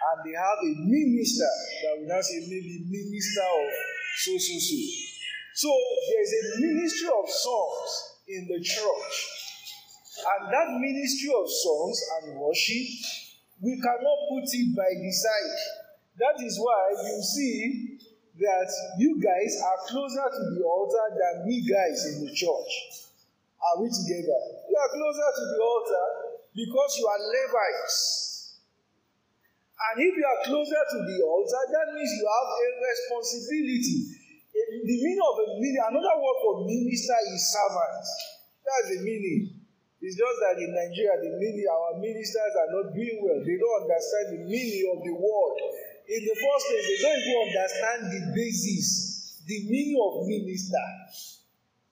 and 0.02 0.18
they 0.26 0.34
have 0.34 0.58
a 0.62 0.72
minister 0.82 1.52
that 1.86 1.94
we 2.00 2.06
now 2.06 2.20
say 2.20 2.42
maybe 2.48 2.82
minister 2.90 3.42
of 3.42 3.70
so 4.18 4.32
so 4.38 4.54
so. 4.58 4.78
So 5.54 5.68
there's 5.68 6.32
a 6.32 6.44
ministry 6.60 7.08
of 7.08 7.28
songs 7.28 7.90
in 8.28 8.48
the 8.48 8.60
church. 8.64 9.14
And 10.22 10.52
that 10.52 10.68
ministry 10.80 11.30
of 11.30 11.46
songs 11.48 11.98
and 12.18 12.38
worship, 12.40 12.88
we 13.60 13.76
cannot 13.80 14.18
put 14.30 14.48
it 14.48 14.76
by 14.76 14.90
the 14.90 15.12
side. 15.12 15.60
That 16.18 16.44
is 16.44 16.58
why 16.58 16.82
you 17.04 17.22
see 17.22 17.91
that 18.42 18.70
you 18.98 19.22
guys 19.22 19.52
are 19.62 19.78
closer 19.88 20.26
to 20.26 20.42
the 20.54 20.62
altar 20.66 21.06
than 21.14 21.46
we 21.46 21.62
guys 21.62 21.98
in 22.12 22.26
the 22.26 22.32
church. 22.34 22.72
Are 23.62 23.80
we 23.80 23.88
together? 23.88 24.40
You 24.66 24.76
are 24.76 24.92
closer 24.92 25.28
to 25.38 25.44
the 25.54 25.58
altar 25.62 26.06
because 26.52 26.90
you 26.98 27.06
are 27.06 27.20
Levites. 27.22 28.58
And 29.82 30.02
if 30.02 30.12
you 30.14 30.26
are 30.26 30.40
closer 30.46 30.82
to 30.82 30.98
the 31.06 31.18
altar, 31.22 31.62
that 31.70 31.86
means 31.94 32.10
you 32.18 32.26
have 32.26 32.48
a 32.50 32.68
responsibility 32.82 34.22
the 34.52 34.96
meaning 35.00 35.22
of 35.22 35.36
a 35.38 35.46
minister, 35.58 35.84
another 35.88 36.16
word 36.20 36.38
for 36.42 36.54
minister 36.66 37.18
is 37.32 37.40
servant. 37.52 38.04
That's 38.62 38.88
the 38.94 39.00
meaning. 39.02 39.62
It's 40.02 40.18
just 40.18 40.36
that 40.42 40.58
in 40.58 40.74
Nigeria, 40.74 41.14
the 41.22 41.38
meaning, 41.38 41.66
our 41.70 41.98
ministers 42.02 42.52
are 42.58 42.70
not 42.74 42.90
doing 42.90 43.22
well. 43.22 43.38
They 43.38 43.54
don't 43.54 43.78
understand 43.86 44.26
the 44.34 44.42
meaning 44.50 44.84
of 44.90 44.98
the 45.06 45.14
word. 45.14 45.56
In 46.08 46.20
the 46.24 46.34
first 46.34 46.64
place, 46.66 46.86
they 46.88 46.98
don't 47.02 47.20
even 47.22 47.38
understand 47.46 48.00
the 48.10 48.20
basis, 48.34 49.42
the 49.46 49.58
meaning 49.70 49.98
of 50.02 50.26
minister. 50.26 50.86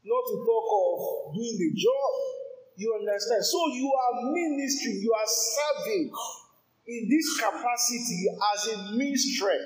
Not 0.03 0.23
to 0.27 0.37
talk 0.43 0.67
of 0.71 1.35
doing 1.35 1.57
the 1.61 1.71
job. 1.77 2.13
You 2.77 2.97
understand? 2.97 3.45
So 3.45 3.61
you 3.77 3.93
are 3.93 4.33
ministry, 4.33 4.99
you 5.05 5.13
are 5.13 5.29
serving 5.29 6.11
in 6.89 7.01
this 7.09 7.27
capacity 7.39 8.25
as 8.33 8.61
a 8.73 8.77
ministry. 8.97 9.61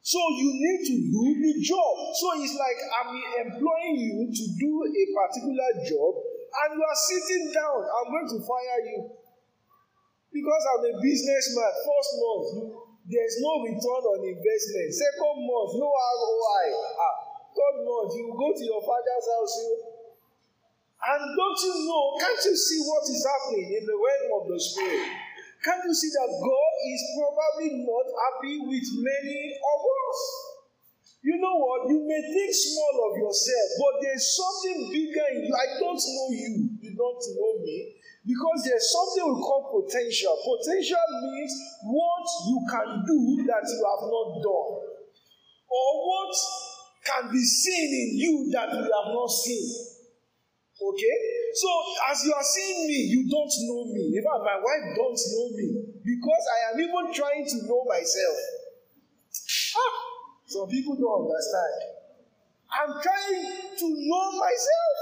So 0.00 0.18
you 0.40 0.48
need 0.56 0.80
to 0.88 0.96
do 1.12 1.24
the 1.36 1.60
job. 1.60 1.94
So 2.16 2.26
it's 2.40 2.56
like 2.56 2.80
I'm 2.96 3.12
employing 3.44 3.96
you 4.00 4.32
to 4.32 4.44
do 4.56 4.72
a 4.88 5.04
particular 5.12 5.70
job 5.84 6.12
and 6.48 6.68
you 6.72 6.82
are 6.82 7.00
sitting 7.12 7.52
down. 7.52 7.84
I'm 7.84 8.08
going 8.08 8.28
to 8.32 8.40
fire 8.40 8.80
you. 8.88 9.12
Because 10.32 10.62
I'm 10.72 10.84
a 10.88 10.94
businessman. 11.02 11.72
First 11.84 12.12
month, 12.16 12.48
there's 13.08 13.36
no 13.40 13.64
return 13.64 14.02
on 14.04 14.20
investment. 14.20 14.92
Second 14.92 15.36
month, 15.48 15.80
no 15.80 15.88
ROI. 15.88 16.64
Ah, 16.76 17.16
third 17.56 17.76
month, 17.88 18.12
you 18.12 18.28
go 18.36 18.52
to 18.52 18.64
your 18.64 18.84
father's 18.84 19.26
house. 19.32 19.54
You, 19.64 19.72
and 20.98 21.22
don't 21.32 21.60
you 21.64 21.74
know, 21.88 22.04
can't 22.20 22.42
you 22.44 22.52
see 22.52 22.80
what 22.84 23.04
is 23.08 23.24
happening 23.24 23.68
in 23.80 23.84
the 23.88 23.96
realm 23.96 24.28
of 24.42 24.52
the 24.52 24.58
spirit? 24.60 25.08
Can't 25.64 25.82
you 25.88 25.94
see 25.94 26.12
that 26.20 26.30
God 26.36 26.74
is 26.84 27.02
probably 27.16 27.70
not 27.82 28.06
happy 28.12 28.60
with 28.62 28.86
many 29.00 29.40
of 29.56 29.80
us? 29.82 30.20
You 31.24 31.34
know 31.40 31.56
what? 31.58 31.90
You 31.90 32.06
may 32.06 32.22
think 32.22 32.52
small 32.54 32.94
of 33.10 33.12
yourself, 33.18 33.68
but 33.80 33.94
there's 34.04 34.22
something 34.38 34.92
bigger 34.92 35.26
in 35.34 35.50
you. 35.50 35.54
I 35.56 35.80
don't 35.80 35.98
know 35.98 36.28
you. 36.30 36.52
You 36.78 36.92
don't 36.94 37.24
know 37.34 37.52
me. 37.64 37.97
Because 38.28 38.60
there's 38.68 38.92
something 38.92 39.24
we 39.24 39.40
call 39.40 39.72
potential. 39.72 40.36
Potential 40.44 41.00
means 41.24 41.52
what 41.88 42.26
you 42.44 42.60
can 42.68 42.88
do 43.08 43.20
that 43.48 43.64
you 43.64 43.80
have 43.88 44.04
not 44.04 44.28
done, 44.44 44.72
or 45.64 45.88
what 46.04 46.34
can 47.08 47.32
be 47.32 47.40
seen 47.40 47.88
in 47.88 48.08
you 48.20 48.34
that 48.52 48.68
you 48.68 48.84
have 48.84 49.08
not 49.16 49.32
seen. 49.32 49.64
Okay? 50.76 51.16
So 51.56 51.68
as 52.12 52.20
you 52.24 52.32
are 52.36 52.44
seeing 52.44 52.86
me, 52.86 53.00
you 53.16 53.24
don't 53.32 53.54
know 53.64 53.88
me. 53.96 54.12
Fact, 54.20 54.44
my 54.44 54.60
wife 54.60 54.92
don't 54.92 55.16
know 55.32 55.48
me 55.56 55.88
because 56.04 56.44
I 56.52 56.58
am 56.72 56.80
even 56.84 57.08
trying 57.16 57.48
to 57.48 57.56
know 57.64 57.82
myself. 57.88 58.36
Ah, 59.72 59.96
some 60.46 60.68
people 60.68 61.00
don't 61.00 61.32
understand. 61.32 61.96
I'm 62.68 62.92
trying 63.00 63.56
to 63.56 63.86
know 63.88 64.32
myself. 64.36 64.96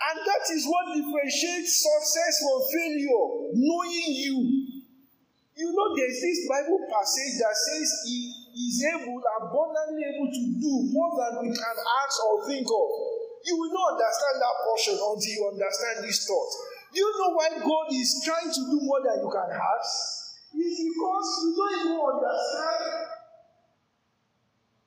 And 0.00 0.16
that 0.24 0.44
is 0.48 0.64
what 0.64 0.96
differentiates 0.96 1.84
success 1.84 2.32
from 2.40 2.58
failure. 2.72 3.24
Knowing 3.52 4.08
you. 4.16 4.38
You 5.60 5.68
know, 5.76 5.88
there's 5.92 6.18
this 6.24 6.48
Bible 6.48 6.80
passage 6.88 7.36
that 7.36 7.52
says 7.52 7.88
he 8.08 8.32
is 8.56 8.80
able, 8.96 9.20
abundantly 9.20 10.02
able 10.08 10.32
to 10.32 10.42
do 10.56 10.72
more 10.88 11.12
than 11.20 11.44
we 11.44 11.52
can 11.52 11.76
ask 11.76 12.16
or 12.24 12.48
think 12.48 12.64
of. 12.64 12.88
You 13.44 13.60
will 13.60 13.72
not 13.72 14.00
understand 14.00 14.40
that 14.40 14.56
portion 14.64 14.96
until 14.96 15.32
you 15.36 15.44
understand 15.52 16.00
this 16.08 16.24
thought. 16.24 16.52
Do 16.92 16.98
you 17.00 17.12
know 17.12 17.30
why 17.36 17.48
God 17.60 17.86
is 17.92 18.24
trying 18.24 18.48
to 18.48 18.62
do 18.72 18.78
more 18.80 19.04
than 19.04 19.20
you 19.20 19.28
can 19.28 19.50
ask? 19.52 19.92
It's 20.56 20.80
because 20.80 21.28
you 21.44 21.50
don't 21.60 21.76
even 21.76 22.00
understand 22.00 22.84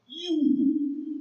you. 0.10 0.36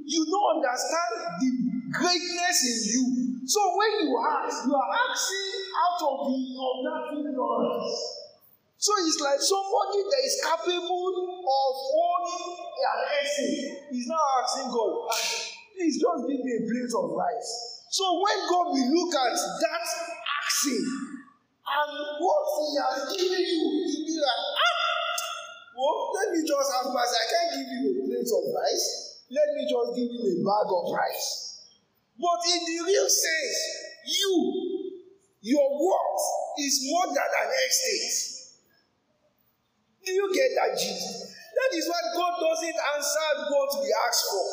You 0.05 0.21
don't 0.25 0.57
understand 0.57 1.13
the 1.39 1.49
greatness 1.93 2.57
in 2.65 2.79
you. 2.89 3.32
So 3.43 3.59
when 3.75 4.07
you 4.07 4.15
ask, 4.23 4.63
you 4.63 4.71
are 4.71 4.91
asking 5.03 5.51
out 5.75 5.99
of 5.99 6.15
the 6.31 6.39
of 6.55 6.75
that 6.87 7.03
ignorance. 7.11 7.91
So 8.79 8.91
it's 9.03 9.19
like 9.19 9.39
somebody 9.39 9.99
that 10.07 10.21
is 10.23 10.35
capable 10.43 11.15
of 11.43 11.73
owning 11.91 12.47
an 12.83 12.99
essay 13.19 13.55
is 13.91 14.07
now 14.07 14.23
asking 14.43 14.71
God, 14.71 15.11
Please 15.75 15.99
just 15.99 16.21
give 16.29 16.39
me 16.39 16.51
a 16.55 16.63
plate 16.63 16.93
of 16.95 17.11
rice. 17.11 17.51
So 17.91 18.03
when 18.23 18.37
God 18.47 18.67
will 18.71 18.89
look 18.95 19.11
at 19.11 19.35
that 19.35 19.87
action 20.39 20.79
and 21.67 21.91
what 22.23 22.43
He 22.59 22.67
has 22.79 22.97
given 23.11 23.43
you, 23.43 23.63
He'll 23.91 24.07
be 24.07 24.17
like, 24.23 24.43
ah, 24.55 25.03
well, 25.75 26.15
let 26.15 26.27
me 26.31 26.39
just 26.47 26.69
have 26.79 26.87
mercy. 26.95 27.15
I 27.19 27.27
can't 27.27 27.49
give 27.59 27.69
you 27.75 27.81
a 27.91 27.93
plate 28.07 28.31
of 28.31 28.43
rice. 28.55 28.87
Let 29.27 29.47
me 29.51 29.63
just 29.67 29.89
give 29.99 30.11
you 30.15 30.23
a 30.31 30.35
bag 30.47 30.67
of 30.71 30.83
rice. 30.95 31.42
But 32.23 32.39
in 32.55 32.61
the 32.63 32.79
real 32.87 33.09
sense, 33.11 33.59
you, 34.07 34.31
your 35.43 35.67
worth 35.75 36.25
is 36.63 36.79
more 36.87 37.11
than 37.11 37.19
an 37.19 37.49
estate. 37.67 38.15
Do 40.07 40.11
you 40.15 40.31
get 40.31 40.55
that, 40.55 40.71
Jesus? 40.79 41.35
That 41.35 41.71
is 41.75 41.83
why 41.83 41.99
God 42.15 42.39
doesn't 42.39 42.79
answer 42.95 43.27
what 43.51 43.71
we 43.83 43.91
ask 44.07 44.19
for. 44.31 44.47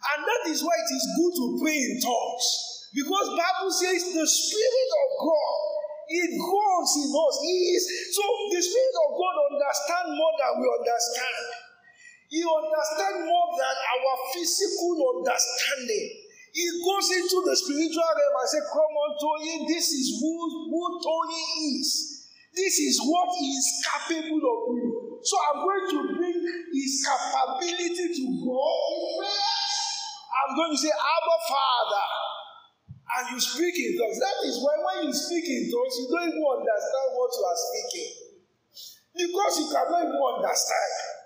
And 0.00 0.24
that 0.24 0.42
is 0.48 0.64
why 0.64 0.72
it 0.72 0.90
is 0.96 1.04
good 1.20 1.34
to 1.36 1.46
pray 1.60 1.76
in 1.76 2.00
tongues. 2.00 2.48
Because 2.96 3.28
Bible 3.36 3.72
says 3.76 4.16
the 4.16 4.24
Spirit 4.24 4.90
of 5.04 5.08
God, 5.20 5.60
it 6.10 6.32
grows 6.32 6.92
in 6.96 7.12
us. 7.12 7.34
He 7.44 7.56
is 7.76 7.84
so 8.16 8.24
the 8.56 8.62
Spirit 8.64 8.96
of 9.04 9.10
God 9.20 9.36
understands 9.52 10.16
more 10.16 10.34
than 10.40 10.52
we 10.58 10.66
understand. 10.80 11.44
He 12.32 12.40
understands 12.40 13.20
more 13.28 13.48
than 13.52 13.76
our 13.76 14.14
physical 14.32 14.92
understanding. 15.20 16.29
He 16.50 16.66
goes 16.82 17.06
into 17.14 17.38
the 17.46 17.54
spiritual 17.54 18.10
realm 18.10 18.34
and 18.42 18.48
says, 18.50 18.66
Come 18.66 18.94
on, 18.94 19.10
Tony, 19.22 19.70
this 19.70 19.94
is 19.94 20.18
who, 20.18 20.34
who 20.66 20.82
Tony 20.98 21.42
is. 21.78 22.26
This 22.50 22.74
is 22.82 22.98
what 23.06 23.30
he 23.38 23.54
is 23.54 23.66
capable 23.86 24.42
of 24.42 24.58
doing. 24.66 24.90
So 25.22 25.34
I'm 25.38 25.62
going 25.62 25.86
to 25.94 25.98
bring 26.18 26.38
his 26.74 27.06
capability 27.06 28.06
to 28.18 28.24
go 28.42 28.58
in 28.58 29.02
prayer. 29.22 29.70
I'm 30.30 30.52
going 30.58 30.72
to 30.74 30.78
say, 30.78 30.90
Abba 30.90 31.36
Father. 31.46 32.08
And 33.10 33.24
you 33.34 33.38
speak 33.42 33.74
in 33.74 33.98
tongues. 33.98 34.18
That 34.18 34.38
is 34.46 34.58
why 34.62 34.74
when 34.82 35.06
you 35.06 35.14
speak 35.14 35.46
in 35.46 35.66
tongues, 35.70 35.94
you 35.98 36.06
don't 36.10 36.30
even 36.30 36.46
understand 36.46 37.08
what 37.14 37.30
you 37.34 37.42
are 37.46 37.58
speaking. 37.58 38.10
Because 39.14 39.52
you 39.58 39.66
cannot 39.70 40.02
even 40.06 40.14
understand. 40.14 41.19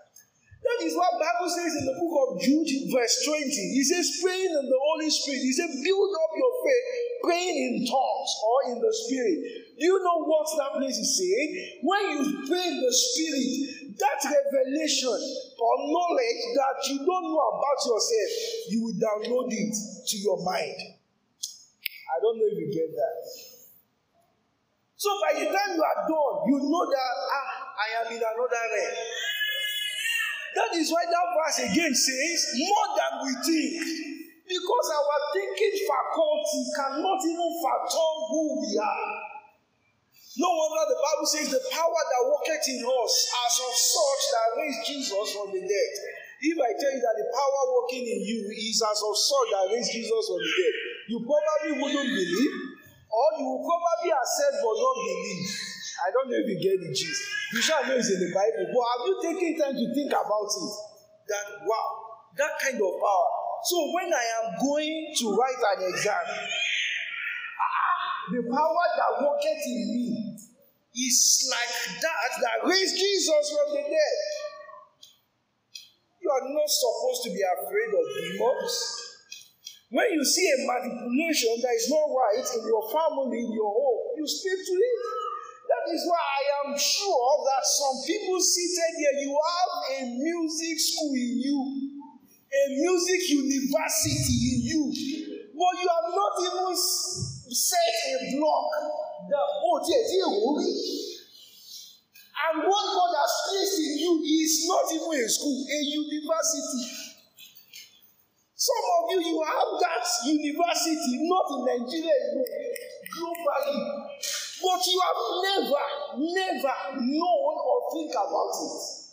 That 0.64 0.81
is 0.81 0.96
what 0.96 1.12
Bible 1.20 1.53
says 1.53 1.77
in 1.77 1.85
the 1.85 1.96
book 2.00 2.14
of 2.24 2.40
Jude, 2.40 2.88
verse 2.88 3.20
20. 3.29 3.53
He 3.77 3.85
says, 3.85 4.09
praying 4.24 4.48
in 4.48 4.64
the 4.64 4.81
Holy 4.81 5.12
Spirit. 5.12 5.44
He 5.44 5.53
said, 5.53 5.68
build 5.68 6.09
up 6.16 6.33
your 6.33 6.55
faith, 6.64 6.87
praying 7.20 7.57
in 7.61 7.74
tongues 7.85 8.33
or 8.40 8.57
in 8.72 8.77
the 8.81 8.88
Spirit. 9.05 9.38
Do 9.77 9.85
you 9.85 10.00
know 10.00 10.24
what 10.24 10.48
that 10.57 10.81
place 10.81 10.96
is 10.96 11.20
saying? 11.20 11.85
When 11.85 12.03
you 12.16 12.20
pray 12.48 12.64
in 12.64 12.81
the 12.81 12.94
Spirit, 12.96 14.00
that 14.00 14.20
revelation 14.24 15.20
or 15.61 15.72
knowledge 15.85 16.42
that 16.57 16.77
you 16.88 16.96
don't 17.05 17.29
know 17.29 17.44
about 17.61 17.79
yourself, 17.85 18.33
you 18.72 18.79
will 18.88 18.96
download 18.96 19.53
it 19.53 19.74
to 20.09 20.16
your 20.16 20.40
mind. 20.48 20.81
I 22.09 22.16
don't 22.24 22.40
know 22.40 22.48
if 22.48 22.57
you 22.57 22.72
get 22.72 22.88
that. 22.88 23.20
So 24.96 25.12
by 25.20 25.37
the 25.37 25.44
time 25.44 25.77
you 25.77 25.85
are 25.85 26.00
done, 26.09 26.37
you 26.48 26.57
know 26.57 26.85
that 26.88 27.14
ah, 27.29 27.53
I 27.77 27.88
am 28.00 28.16
in 28.16 28.22
another 28.24 28.64
realm. 28.72 29.34
That 30.55 30.71
is 30.79 30.90
why 30.90 31.03
that 31.03 31.29
verse 31.35 31.59
again 31.67 31.95
says, 31.95 32.38
more 32.62 32.88
than 32.95 33.12
we 33.27 33.33
think. 33.43 33.75
Because 34.45 34.87
our 34.93 35.19
thinking 35.33 35.77
faculty 35.88 36.62
cannot 36.77 37.21
even 37.25 37.53
fathom 37.64 38.17
who 38.29 38.43
we 38.61 38.71
are. 38.77 39.35
No 40.35 40.51
wonder 40.51 40.85
the 40.90 40.99
Bible 40.99 41.29
says 41.31 41.47
the 41.49 41.62
power 41.71 42.03
that 42.11 42.23
worketh 42.27 42.67
in 42.67 42.83
us 42.83 43.14
as 43.47 43.55
of 43.55 43.73
such 43.73 44.23
that 44.35 44.49
raised 44.59 44.83
Jesus 44.83 45.27
from 45.31 45.55
the 45.55 45.62
dead. 45.62 45.93
If 46.43 46.59
I 46.59 46.71
tell 46.75 46.90
you 46.90 47.01
that 47.01 47.17
the 47.17 47.29
power 47.31 47.62
working 47.71 48.03
in 48.03 48.21
you 48.21 48.51
is 48.51 48.83
as 48.83 48.99
of 48.99 49.14
such 49.14 49.49
that 49.55 49.71
raised 49.71 49.95
Jesus 49.95 50.23
from 50.27 50.43
the 50.43 50.53
dead, 50.59 50.75
you 51.09 51.19
probably 51.23 51.73
wouldn't 51.81 52.11
believe, 52.19 52.55
or 53.14 53.27
you 53.38 53.47
will 53.47 53.62
probably 53.62 54.11
accept 54.11 54.59
but 54.59 54.75
not 54.75 54.97
believe. 55.07 55.74
I 56.03 56.11
don't 56.11 56.27
know 56.27 56.39
if 56.39 56.47
you 56.51 56.59
get 56.59 56.77
the 56.83 56.91
gist. 56.91 57.23
You 57.55 57.63
shall 57.63 57.87
know 57.87 57.95
it's 57.95 58.11
in 58.11 58.19
the 58.19 58.33
Bible, 58.35 58.67
but 58.75 58.83
have 58.83 59.03
you 59.07 59.15
taken 59.23 59.51
time 59.55 59.77
to 59.79 59.87
think 59.95 60.11
about 60.11 60.51
it? 60.51 60.73
That 61.31 61.47
wow, 61.63 61.89
that 62.37 62.53
kind 62.59 62.77
of 62.77 62.93
power. 62.99 63.31
So 63.65 63.77
when 63.95 64.11
I 64.13 64.25
am 64.43 64.47
going 64.59 65.15
to 65.23 65.25
write 65.39 65.63
an 65.77 65.89
exam, 65.89 66.27
the 68.35 68.43
power 68.51 68.87
that 68.99 69.13
worketh 69.23 69.65
in 69.65 69.83
me 69.95 70.37
is 70.95 71.49
like 71.51 72.03
that 72.03 72.31
that 72.43 72.69
raised 72.69 72.97
Jesus 72.97 73.45
from 73.55 73.79
the 73.79 73.83
dead. 73.87 74.19
You 76.21 76.29
are 76.31 76.47
not 76.49 76.69
supposed 76.69 77.23
to 77.25 77.31
be 77.31 77.43
afraid 77.45 77.91
of 77.93 78.05
demons. 78.17 78.75
When 79.91 80.11
you 80.11 80.25
see 80.25 80.43
a 80.43 80.59
manipulation 80.67 81.55
that 81.63 81.75
is 81.77 81.87
not 81.87 82.09
right 82.11 82.43
in 82.43 82.63
your 82.67 82.83
family, 82.91 83.39
in 83.47 83.53
your 83.53 83.71
home, 83.71 84.19
you 84.19 84.27
speak 84.27 84.59
to 84.59 84.75
it. 84.75 85.24
That 85.85 85.92
is 85.92 86.09
why 86.09 86.16
I 86.16 86.42
am 86.64 86.79
sure 86.81 87.44
that 87.44 87.61
some 87.61 87.97
people 88.09 88.40
seated 88.40 88.97
here, 88.97 89.20
you 89.20 89.37
have 89.37 89.73
a 90.01 90.16
music 90.16 90.81
school 90.81 91.12
in 91.12 91.44
you, 91.44 91.61
a 92.49 92.62
music 92.73 93.20
university 93.29 94.33
in 94.49 94.59
you, 94.64 94.83
but 95.53 95.73
you 95.77 95.85
have 95.85 96.09
not 96.09 96.33
even 96.40 96.73
set 96.73 97.92
a 98.16 98.33
block 98.33 98.64
that, 99.29 99.47
oh, 99.61 99.77
dear, 99.85 100.01
dear, 100.09 100.25
and 102.33 102.64
what 102.64 102.85
God 102.88 103.12
has 103.20 103.35
placed 103.53 103.77
in 103.85 103.99
you 104.01 104.25
is 104.25 104.64
not 104.64 104.88
even 104.88 105.20
a 105.20 105.29
school, 105.29 105.68
a 105.68 105.79
university. 105.85 107.12
Some 108.57 108.85
of 108.88 109.12
you, 109.12 109.20
you 109.20 109.37
have 109.44 109.68
that 109.85 110.07
university, 110.33 111.29
not 111.29 111.44
in 111.53 111.85
Nigeria 111.85 112.16
globally. 113.12 114.34
But 114.64 114.81
you 114.88 114.96
have 115.05 115.20
never, 115.44 115.85
never 116.16 116.77
known 117.05 117.55
or 117.61 117.77
think 117.92 118.12
about 118.12 118.57
it. 118.57 119.05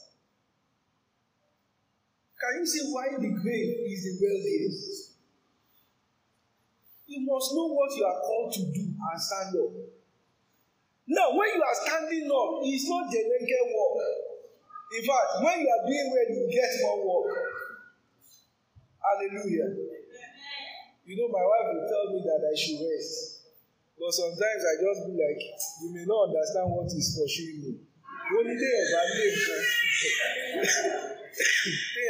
Can 2.40 2.60
you 2.60 2.66
see 2.66 2.88
why 2.88 3.12
the 3.20 3.32
grave 3.36 3.76
is 3.92 4.02
the 4.08 4.14
wealthiest? 4.24 5.12
You 7.06 7.28
must 7.28 7.52
know 7.54 7.68
what 7.68 7.92
you 7.98 8.06
are 8.06 8.22
called 8.22 8.54
to 8.54 8.62
do 8.72 8.96
and 8.96 9.20
stand 9.22 9.52
up. 9.60 9.76
Now, 11.08 11.36
when 11.36 11.50
you 11.52 11.62
are 11.62 11.76
standing 11.84 12.32
up, 12.32 12.64
it's 12.64 12.88
not 12.88 13.12
naked 13.12 13.68
work. 13.76 14.08
In 14.96 15.04
fact, 15.04 15.44
when 15.44 15.60
you 15.60 15.68
are 15.68 15.84
doing 15.84 16.08
well, 16.16 16.28
you 16.32 16.48
get 16.48 16.72
more 16.80 17.28
work. 17.28 17.36
Hallelujah. 19.04 19.76
You 21.04 21.18
know, 21.20 21.28
my 21.28 21.44
wife 21.44 21.68
will 21.76 21.88
tell 21.92 22.14
me 22.16 22.24
that 22.24 22.40
I 22.40 22.56
should 22.56 22.80
rest. 22.88 23.41
But 23.98 24.12
sometimes 24.12 24.62
I 24.66 24.74
just 24.82 25.00
be 25.08 25.14
like, 25.14 25.42
you 25.84 25.90
may 25.94 26.06
not 26.06 26.32
understand 26.32 26.68
what 26.74 26.88
is 26.92 27.16
pursuing 27.16 27.60
me. 27.64 27.72
Only 28.32 28.56
day 28.56 28.76
of 28.82 28.96
a 28.96 29.04
name. 29.12 29.36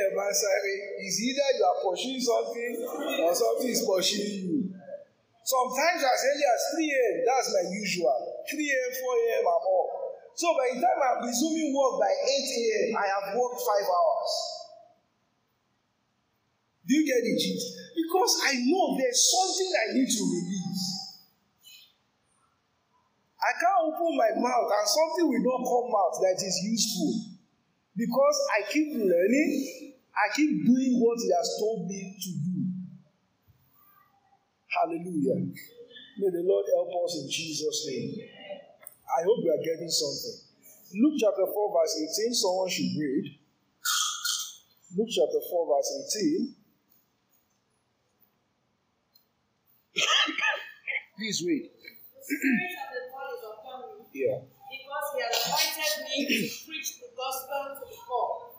It's 0.02 1.18
either 1.22 1.48
you 1.58 1.64
are 1.66 1.80
pursuing 1.82 2.22
something 2.22 2.74
or 3.26 3.34
something 3.34 3.70
is 3.70 3.82
pursuing 3.86 4.50
you. 4.50 4.74
Sometimes 5.44 6.02
as 6.06 6.20
early 6.32 6.46
as 6.46 6.62
3 6.78 6.86
a.m., 6.86 7.16
that's 7.26 7.50
my 7.52 7.66
usual. 7.74 8.14
3 8.50 8.62
a.m., 8.62 8.92
4 9.02 9.18
a.m., 9.18 9.44
I'm 9.50 9.66
up. 9.66 9.90
So 10.38 10.48
by 10.54 10.68
the 10.74 10.80
time 10.80 11.00
I'm 11.02 11.20
resuming 11.26 11.74
work 11.76 12.00
by 12.00 12.08
8 12.08 12.14
a.m., 12.14 12.96
I 12.96 13.06
have 13.10 13.36
worked 13.36 13.60
five 13.66 13.84
hours. 13.84 14.34
Do 16.88 16.96
you 16.96 17.06
get 17.06 17.22
the 17.26 17.34
gist? 17.36 17.68
Because 17.98 18.32
I 18.48 18.54
know 18.70 18.98
there's 18.98 19.22
something 19.22 19.70
I 19.70 19.86
need 19.98 20.10
to 20.10 20.24
release. 20.24 20.61
I 23.42 23.52
can't 23.58 23.82
open 23.90 24.18
my 24.18 24.32
mouth 24.38 24.70
and 24.70 24.86
something 24.86 25.26
will 25.26 25.42
not 25.42 25.66
come 25.66 25.90
out 25.98 26.14
that 26.22 26.38
is 26.38 26.58
useful. 26.62 27.38
Because 27.98 28.38
I 28.58 28.72
keep 28.72 28.94
learning, 28.94 29.98
I 30.14 30.30
keep 30.36 30.66
doing 30.66 31.02
what 31.02 31.18
He 31.20 31.30
has 31.34 31.58
told 31.60 31.90
me 31.90 32.18
to 32.22 32.32
do. 32.32 32.82
Hallelujah. 34.70 35.52
May 36.20 36.30
the 36.30 36.46
Lord 36.46 36.66
help 36.76 36.90
us 37.04 37.18
in 37.18 37.30
Jesus' 37.30 37.88
name. 37.90 38.14
I 39.12 39.24
hope 39.24 39.44
we 39.44 39.50
are 39.50 39.64
getting 39.66 39.90
something. 39.90 40.38
Luke 40.96 41.16
chapter 41.20 41.46
4, 41.48 41.74
verse 41.74 41.96
18, 42.24 42.34
someone 42.34 42.70
should 42.70 42.94
read. 43.00 43.40
Luke 44.98 45.10
chapter 45.12 45.40
4, 45.50 45.68
verse 45.76 45.92
18. 46.16 46.56
Please 51.18 51.44
read. 51.48 51.70
The 51.72 52.36
Spirit 52.38 52.76
of 52.80 52.92
the 52.92 53.02
Lord 53.12 53.32
is 53.36 53.44
upon 53.44 53.80
me, 53.92 54.01
Yeah. 54.12 54.44
because 54.44 55.08
He 55.16 55.20
has 55.24 55.36
anointed 55.48 55.96
me 56.08 56.18
to 56.28 56.48
preach 56.68 56.90
the 57.00 57.10
gospel 57.16 57.80
to 57.80 57.84
the 57.88 58.00
poor. 58.08 58.52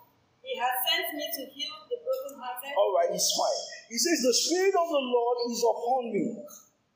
He 0.43 0.59
has 0.59 0.75
sent 0.89 1.07
me 1.15 1.25
to 1.29 1.43
heal 1.55 1.77
the 1.87 1.99
brokenhearted. 2.03 2.75
All 2.75 2.93
right, 2.99 3.15
it's 3.15 3.31
fine. 3.37 3.61
He 3.89 3.97
says, 4.01 4.19
The 4.27 4.35
Spirit 4.35 4.75
of 4.75 4.89
the 4.91 5.05
Lord 5.07 5.37
is 5.49 5.61
upon 5.63 6.03
me. 6.11 6.25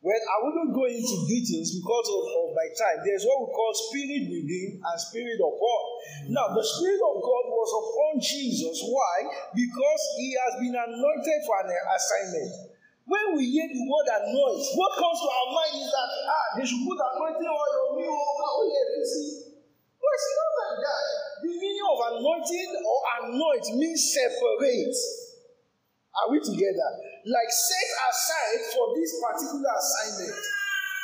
Well, 0.04 0.22
I 0.22 0.36
wouldn't 0.46 0.70
go 0.76 0.86
into 0.86 1.16
details 1.26 1.74
because 1.82 2.06
of, 2.14 2.22
of 2.30 2.46
my 2.54 2.68
time. 2.78 3.02
There's 3.02 3.26
what 3.26 3.42
we 3.42 3.48
call 3.50 3.72
spirit 3.90 4.30
within 4.30 4.78
and 4.78 4.96
spirit 5.02 5.40
of 5.42 5.50
God. 5.58 5.84
Now, 6.30 6.46
the 6.54 6.62
Spirit 6.62 7.02
of 7.02 7.16
God 7.18 7.44
was 7.50 7.70
upon 7.74 8.12
Jesus. 8.22 8.86
Why? 8.86 9.16
Because 9.50 10.02
he 10.14 10.36
has 10.46 10.52
been 10.62 10.78
anointed 10.78 11.38
for 11.42 11.58
an 11.58 11.74
assignment. 11.74 12.76
When 13.06 13.38
we 13.38 13.50
hear 13.50 13.66
the 13.66 13.82
word 13.86 14.06
anoint, 14.10 14.62
what 14.78 14.92
comes 14.98 15.18
to 15.22 15.28
our 15.30 15.48
mind 15.54 15.74
is 15.78 15.90
that, 15.90 16.08
ah, 16.26 16.46
they 16.58 16.66
should 16.66 16.82
put 16.86 16.98
anointing 16.98 17.46
oil 17.50 17.74
on 17.86 17.90
me. 17.98 18.06
Oh, 18.06 18.34
But 20.00 20.10
it's 20.14 20.30
not 20.34 20.50
like 20.56 20.76
that. 20.82 21.04
The 21.42 21.50
meaning 21.52 21.86
of 21.86 21.98
anointing 22.16 22.70
or 22.80 22.98
anoint 23.22 23.66
means 23.78 24.02
separate. 24.10 24.96
Are 26.16 26.32
we 26.32 26.40
together? 26.40 26.90
Like 27.28 27.50
set 27.50 27.88
aside 28.08 28.62
for 28.72 28.96
this 28.96 29.20
particular 29.20 29.72
assignment. 29.76 30.38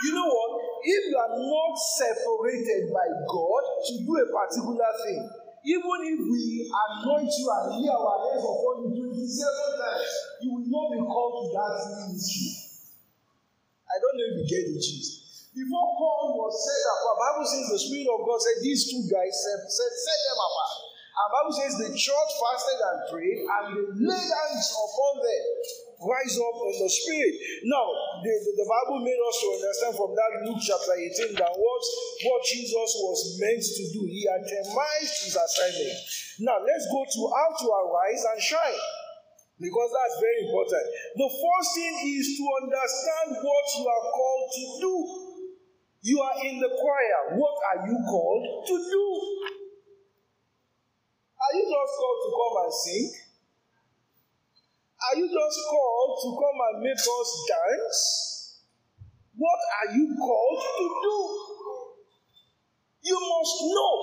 You 0.03 0.19
know 0.19 0.27
what? 0.27 0.51
If 0.83 1.03
you 1.11 1.17
are 1.19 1.37
not 1.37 1.73
separated 1.79 2.91
by 2.91 3.07
God 3.29 3.63
to 3.87 3.93
do 4.03 4.13
a 4.19 4.27
particular 4.27 4.91
thing, 5.05 5.23
even 5.63 5.99
if 6.11 6.19
we 6.27 6.67
anoint 6.67 7.31
you 7.31 7.47
and 7.47 7.65
lay 7.79 7.87
our 7.87 8.19
hands 8.27 8.43
upon 8.43 8.83
you 8.83 8.99
27 8.99 9.15
times, 9.15 10.11
you 10.43 10.51
will 10.59 10.67
not 10.67 10.91
be 10.91 10.99
called 11.07 11.35
to 11.39 11.45
that 11.55 11.75
ministry. 12.03 12.51
I 13.87 13.95
don't 14.03 14.17
know 14.19 14.27
if 14.27 14.35
you 14.43 14.47
get 14.51 14.75
the 14.75 14.81
gist. 14.81 15.22
Before 15.53 15.89
Paul 16.01 16.41
was 16.41 16.57
set 16.65 16.81
apart, 16.81 17.13
the 17.13 17.21
Bible 17.29 17.45
says 17.45 17.67
the 17.69 17.83
Spirit 17.85 18.09
of 18.09 18.25
God 18.25 18.41
said 18.41 18.65
these 18.65 18.89
two 18.89 19.05
guys 19.05 19.37
set, 19.37 19.61
set, 19.69 19.93
set 19.93 20.21
them 20.33 20.41
apart. 20.41 20.93
And 21.13 21.29
Bible 21.29 21.53
says 21.53 21.73
the 21.77 21.93
church 21.93 22.31
fasted 22.41 22.81
and 22.81 22.99
prayed 23.13 23.41
and 23.45 23.65
they 23.77 23.85
laid 24.01 24.33
hands 24.33 24.69
upon 24.73 25.13
them. 25.21 25.45
Rise 26.09 26.35
up 26.41 26.57
in 26.57 26.77
the 26.83 26.91
spirit. 26.91 27.37
Now, 27.69 27.85
the, 28.25 28.33
the, 28.33 28.53
the, 28.59 28.67
Bible 28.67 29.07
made 29.07 29.23
us 29.23 29.37
to 29.39 29.49
understand 29.55 29.95
from 29.95 30.17
that 30.19 30.33
Luke 30.43 30.59
chapter 30.59 30.99
18 30.99 31.37
that 31.39 31.55
what, 31.55 31.83
what 32.27 32.41
Jesus 32.49 32.91
was 32.99 33.39
meant 33.39 33.63
to 33.63 33.85
do. 33.93 34.03
He 34.09 34.27
itemized 34.27 35.17
his 35.23 35.37
assignment. 35.37 35.95
Now, 36.43 36.59
let's 36.59 36.91
go 36.91 37.07
to 37.07 37.21
how 37.29 37.49
to 37.55 37.67
arise 37.71 38.25
and 38.35 38.41
shine. 38.43 38.83
Because 39.63 39.91
that's 39.95 40.17
very 40.19 40.39
important. 40.49 40.85
The 41.23 41.31
first 41.31 41.69
thing 41.79 41.95
is 42.19 42.27
to 42.35 42.45
understand 42.67 43.29
what 43.39 43.67
you 43.79 43.85
are 43.87 44.07
called 44.11 44.47
to 44.51 44.65
do. 44.83 45.22
You 46.03 46.19
are 46.19 46.35
in 46.43 46.59
the 46.59 46.67
choir. 46.67 47.39
What 47.39 47.57
are 47.71 47.87
you 47.87 47.95
called 48.11 48.67
to 48.67 48.75
do? 48.75 49.07
Are 51.39 51.55
you 51.55 51.63
just 51.63 51.93
called 51.95 52.21
to 52.27 52.31
come 52.35 52.57
and 52.67 52.75
sing? 52.75 53.07
Are 54.99 55.17
you 55.19 55.27
just 55.31 55.59
called 55.71 56.19
to 56.23 56.29
come 56.43 56.59
and 56.59 56.83
make 56.83 56.99
us 56.99 57.31
dance? 57.47 57.99
What 59.39 59.61
are 59.79 59.95
you 59.95 60.11
called 60.19 60.63
to 60.63 60.87
do? 61.07 61.17
You 63.07 63.19
must 63.23 63.57
know. 63.63 63.95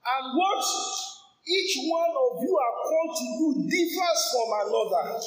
And 0.00 0.24
what 0.40 0.64
each 1.44 1.84
one 1.84 2.12
of 2.16 2.40
you 2.40 2.52
are 2.56 2.76
called 2.80 3.12
to 3.12 3.26
do 3.40 3.48
differs 3.68 4.20
from 4.32 4.48
another. 4.56 5.20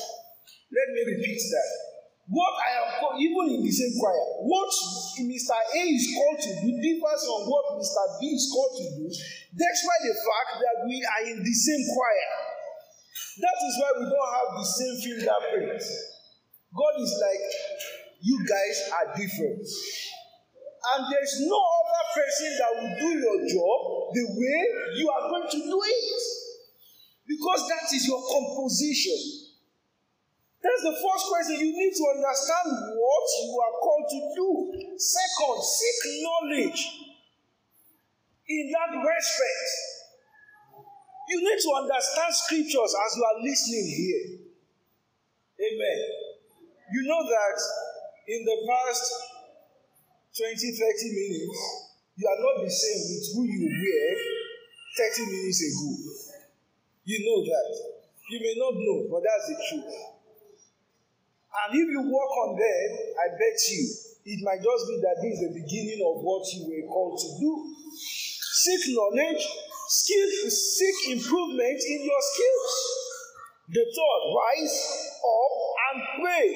Let 0.74 0.88
me 0.90 1.02
repeat 1.06 1.38
that. 1.38 1.93
What 2.24 2.54
I 2.56 2.72
am 2.80 2.88
called, 3.04 3.20
even 3.20 3.60
in 3.60 3.62
the 3.68 3.74
same 3.74 4.00
choir, 4.00 4.24
what 4.48 4.72
Mr. 5.28 5.60
A 5.60 5.82
is 5.92 6.08
called 6.16 6.40
to 6.40 6.52
do 6.64 6.72
differs 6.80 7.22
from 7.28 7.52
what 7.52 7.76
Mr. 7.76 8.04
B 8.24 8.32
is 8.32 8.48
called 8.48 8.80
to 8.80 8.86
do, 8.96 9.06
despite 9.52 10.04
the 10.08 10.16
fact 10.16 10.52
that 10.64 10.76
we 10.88 11.04
are 11.04 11.24
in 11.36 11.44
the 11.44 11.52
same 11.52 11.84
choir. 11.84 12.32
That 13.44 13.58
is 13.60 13.74
why 13.76 13.92
we 14.00 14.06
don't 14.08 14.34
have 14.40 14.50
the 14.56 14.64
same 14.64 14.96
fingerprint. 15.04 15.84
God 16.72 16.96
is 17.04 17.12
like, 17.20 17.48
you 18.24 18.40
guys 18.48 18.78
are 18.96 19.08
different. 19.20 19.68
And 20.84 21.00
there's 21.12 21.36
no 21.44 21.60
other 21.60 22.04
person 22.16 22.50
that 22.56 22.72
will 22.72 22.94
do 23.04 23.10
your 23.20 23.40
job 23.52 23.80
the 24.16 24.26
way 24.32 24.60
you 24.96 25.12
are 25.12 25.28
going 25.28 25.50
to 25.52 25.60
do 25.60 25.80
it. 25.84 26.14
Because 27.28 27.68
that 27.68 27.88
is 27.96 28.08
your 28.08 28.20
composition. 28.20 29.43
That's 30.64 30.84
the 30.88 30.96
first 30.96 31.24
question. 31.28 31.60
You 31.60 31.76
need 31.76 31.92
to 31.92 32.06
understand 32.16 32.68
what 32.96 33.26
you 33.44 33.52
are 33.52 33.76
called 33.84 34.08
to 34.08 34.20
do. 34.32 34.50
Second, 34.96 35.60
seek 35.60 36.24
knowledge. 36.24 37.04
in 38.48 38.72
that 38.72 38.92
respect. 38.92 39.70
You 41.30 41.40
need 41.40 41.60
to 41.64 41.72
understand 41.80 42.32
scriptures 42.36 42.92
as 42.92 43.10
you 43.16 43.24
are 43.24 43.40
listening 43.42 43.88
here. 43.88 44.26
Amen. 45.64 46.00
You 46.92 47.02
know 47.08 47.24
that 47.24 47.58
in 48.28 48.44
the 48.44 48.58
past 48.68 49.04
20, 50.36 50.56
30 50.60 51.16
minutes, 51.16 51.62
you 52.18 52.28
are 52.28 52.42
not 52.44 52.64
the 52.66 52.70
same 52.70 53.02
with 53.16 53.26
who 53.34 53.42
you 53.48 53.64
were 53.72 54.14
30 55.00 55.32
minutes 55.32 55.62
ago. 55.64 56.44
You 57.06 57.18
know 57.24 57.40
that. 57.48 57.70
You 58.30 58.40
may 58.40 58.56
not 58.58 58.74
know, 58.76 59.08
but 59.12 59.24
that's 59.24 59.48
the 59.48 59.58
truth. 59.70 60.13
And 61.54 61.70
if 61.78 61.88
you 61.90 62.02
work 62.02 62.34
on 62.48 62.58
them, 62.58 62.88
I 63.22 63.28
bet 63.38 63.58
you 63.70 63.84
it 64.26 64.40
might 64.42 64.64
just 64.64 64.84
be 64.88 64.98
that 65.04 65.22
this 65.22 65.38
is 65.38 65.42
the 65.46 65.54
beginning 65.54 66.02
of 66.02 66.24
what 66.24 66.42
you 66.56 66.66
were 66.66 66.88
called 66.88 67.20
to 67.20 67.30
do. 67.40 67.52
Seek 67.94 68.96
knowledge, 68.96 69.44
skill, 69.88 70.30
seek 70.50 71.20
improvement 71.20 71.80
in 71.84 72.00
your 72.08 72.24
skills. 72.24 72.74
The 73.70 73.84
third, 73.84 74.22
rise 74.32 74.78
up 75.20 75.56
and 75.92 75.98
pray. 76.24 76.48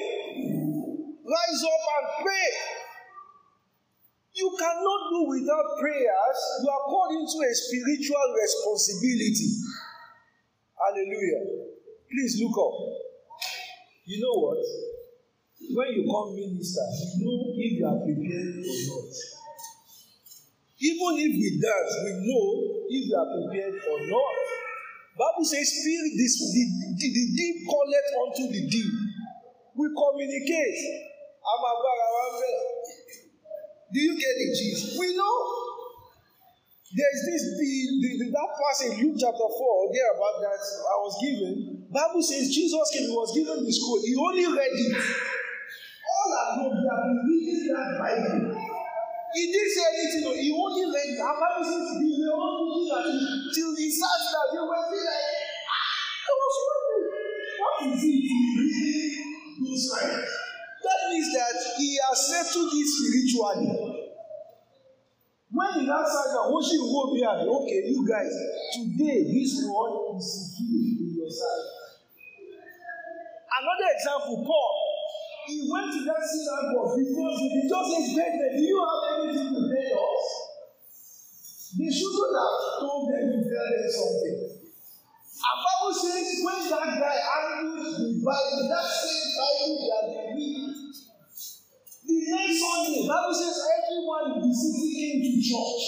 Rise 1.28 1.62
up 1.62 1.84
and 1.98 2.06
pray. 2.24 2.48
You 4.34 4.56
cannot 4.58 5.00
do 5.10 5.20
without 5.28 5.78
prayers. 5.80 6.38
You 6.62 6.70
are 6.70 6.84
called 6.88 7.12
into 7.12 7.38
a 7.44 7.52
spiritual 7.54 8.26
responsibility. 8.32 9.50
Hallelujah. 10.78 11.68
Please 12.10 12.40
look 12.40 12.56
up. 12.56 12.76
You 14.06 14.22
know 14.22 14.40
what? 14.40 14.87
When 15.68 15.88
you 15.92 16.02
come 16.08 16.32
minister, 16.32 16.86
you 17.20 17.28
know 17.28 17.52
if 17.52 17.72
you 17.76 17.84
are 17.84 18.00
prepared 18.00 18.56
or 18.64 18.78
not. 18.88 19.12
Even 20.78 21.12
if 21.18 21.32
we 21.36 21.48
dance, 21.60 21.92
we 22.06 22.12
know 22.24 22.46
if 22.88 23.02
you 23.04 23.14
are 23.18 23.28
prepared 23.36 23.76
or 23.76 23.98
not. 24.08 24.38
Bible 25.18 25.44
says, 25.44 25.66
Spirit, 25.66 26.14
this, 26.14 26.38
the, 26.38 26.62
the, 26.94 27.08
the 27.10 27.24
deep 27.34 27.56
calleth 27.66 28.10
unto 28.22 28.44
the 28.48 28.62
deep. 28.70 28.92
We 29.74 29.86
communicate. 29.90 30.78
I'm 31.42 31.60
about 31.60 32.38
Do 33.92 33.98
you 34.00 34.14
get 34.14 34.34
it, 34.38 34.52
Jesus? 34.56 34.96
We 34.98 35.16
know. 35.16 35.36
There's 36.88 37.20
this 37.28 37.42
the, 37.60 37.70
the, 38.00 38.10
the 38.24 38.26
that 38.32 38.50
passage 38.56 38.96
Luke 39.04 39.20
chapter 39.20 39.44
4 39.44 39.92
there 39.92 40.12
about 40.16 40.40
that 40.40 40.56
I 40.56 40.96
was 41.04 41.14
given. 41.20 41.84
Bible 41.92 42.22
says 42.24 42.48
Jesus 42.48 42.80
came, 42.96 43.12
he 43.12 43.12
was 43.12 43.36
given 43.36 43.60
the 43.60 43.72
scroll. 43.72 44.00
He 44.00 44.16
only 44.16 44.46
read 44.48 44.72
it. 44.72 44.96
All 46.28 46.60
along, 46.60 46.76
they 46.76 46.88
have 46.88 47.02
been 47.08 47.20
reading 47.24 47.72
that 47.72 47.88
Bible. 47.96 48.52
He 49.32 49.42
didn't 49.52 49.72
say 49.72 49.84
anything, 49.88 50.40
he 50.40 50.48
only 50.52 50.84
read 50.88 51.08
it. 51.12 51.20
And 51.20 51.36
Bible 51.36 51.64
says 51.64 51.84
they 52.00 52.12
were 52.16 52.36
all 52.36 52.64
looking 52.64 52.88
at 52.92 53.04
it 53.08 53.20
till 53.52 53.72
he 53.76 53.88
sat 53.92 54.20
down. 54.28 54.46
They 54.52 54.60
were 54.60 54.72
like, 54.72 54.88
ah, 54.88 56.28
I 56.28 56.32
was 56.32 56.54
wondering, 56.64 57.06
what 57.60 57.74
is 57.92 58.00
it 58.04 58.20
he 58.24 58.40
reading 58.60 59.24
those 59.64 59.84
lines? 59.92 60.32
That 60.84 61.00
means 61.12 61.28
that 61.32 61.56
he 61.76 61.98
has 62.00 62.18
settled 62.28 62.72
it 62.72 62.88
spiritually. 62.88 64.08
When 65.48 65.72
he 65.80 65.82
now 65.88 66.04
sat 66.04 66.28
down, 66.32 66.52
what 66.52 66.64
should 66.64 66.80
go 66.80 67.12
be 67.12 67.24
at? 67.24 67.40
Okay, 67.44 67.88
you 67.88 68.04
guys, 68.04 68.32
today 68.76 69.28
this 69.28 69.60
word 69.64 70.16
is 70.16 70.28
fulfilled 70.56 71.00
in 71.04 71.10
your 71.16 71.28
sight. 71.28 71.68
Another 73.48 73.88
example, 73.96 74.44
Paul. 74.44 74.87
He 75.48 75.64
went 75.64 75.88
to 75.96 76.04
that 76.04 76.20
synagogue 76.28 76.92
before 76.92 77.32
he 77.40 77.64
just 77.64 77.88
said, 77.88 78.12
Brethren, 78.12 78.52
do 78.52 78.62
you 78.68 78.76
have 78.84 79.02
anything 79.16 79.48
to 79.48 79.62
tell 79.64 79.96
us? 79.96 80.28
They 81.72 81.88
shouldn't 81.88 82.36
have 82.36 82.56
told 82.84 83.08
them 83.08 83.24
to 83.32 83.38
tell 83.48 83.68
them 83.72 83.88
something. 83.88 84.36
And 84.44 85.56
Bible 85.64 85.94
says 85.96 86.44
when 86.44 86.60
that 86.68 87.00
guy 87.00 87.16
handled 87.16 87.96
the 87.96 88.20
Bible, 88.20 88.62
that 88.68 88.86
same 88.92 89.28
Bible 89.40 89.72
that 89.88 90.04
they 90.12 90.36
read, 90.36 90.68
the 92.04 92.16
next 92.28 92.56
Sunday, 92.60 93.08
Bible 93.08 93.32
says 93.32 93.56
everyone 93.56 94.44
the 94.44 94.52
city 94.52 94.88
came 95.00 95.18
to 95.24 95.32
church. 95.40 95.84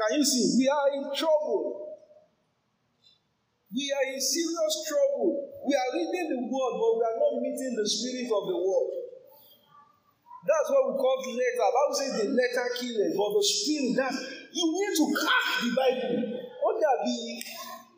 Can 0.00 0.16
you 0.16 0.24
see? 0.24 0.56
We 0.56 0.64
are 0.64 0.88
in 0.96 1.14
trouble. 1.14 1.81
We 3.72 3.88
are 3.88 4.06
in 4.12 4.20
serious 4.20 4.74
trouble. 4.84 5.48
We 5.64 5.72
are 5.72 5.90
reading 5.96 6.28
the 6.28 6.40
word, 6.44 6.74
but 6.76 6.92
we 6.92 7.02
are 7.08 7.16
not 7.16 7.40
meeting 7.40 7.72
the 7.72 7.88
spirit 7.88 8.28
of 8.28 8.44
the 8.44 8.58
word. 8.60 8.88
That's 10.44 10.68
what 10.68 10.92
we 10.92 10.94
call 11.00 11.16
the 11.24 11.32
letter. 11.32 11.68
Bible 11.72 11.96
says 11.96 12.12
the 12.20 12.28
letter 12.36 12.68
killeth, 12.76 13.16
but 13.16 13.30
the 13.32 13.44
spirit 13.46 13.94
that 13.96 14.12
you 14.52 14.64
need 14.68 14.92
to 14.98 15.06
crack 15.16 15.46
the 15.64 15.70
Bible. 15.72 16.20
What 16.60 16.76
that 16.84 16.98
be 17.06 17.40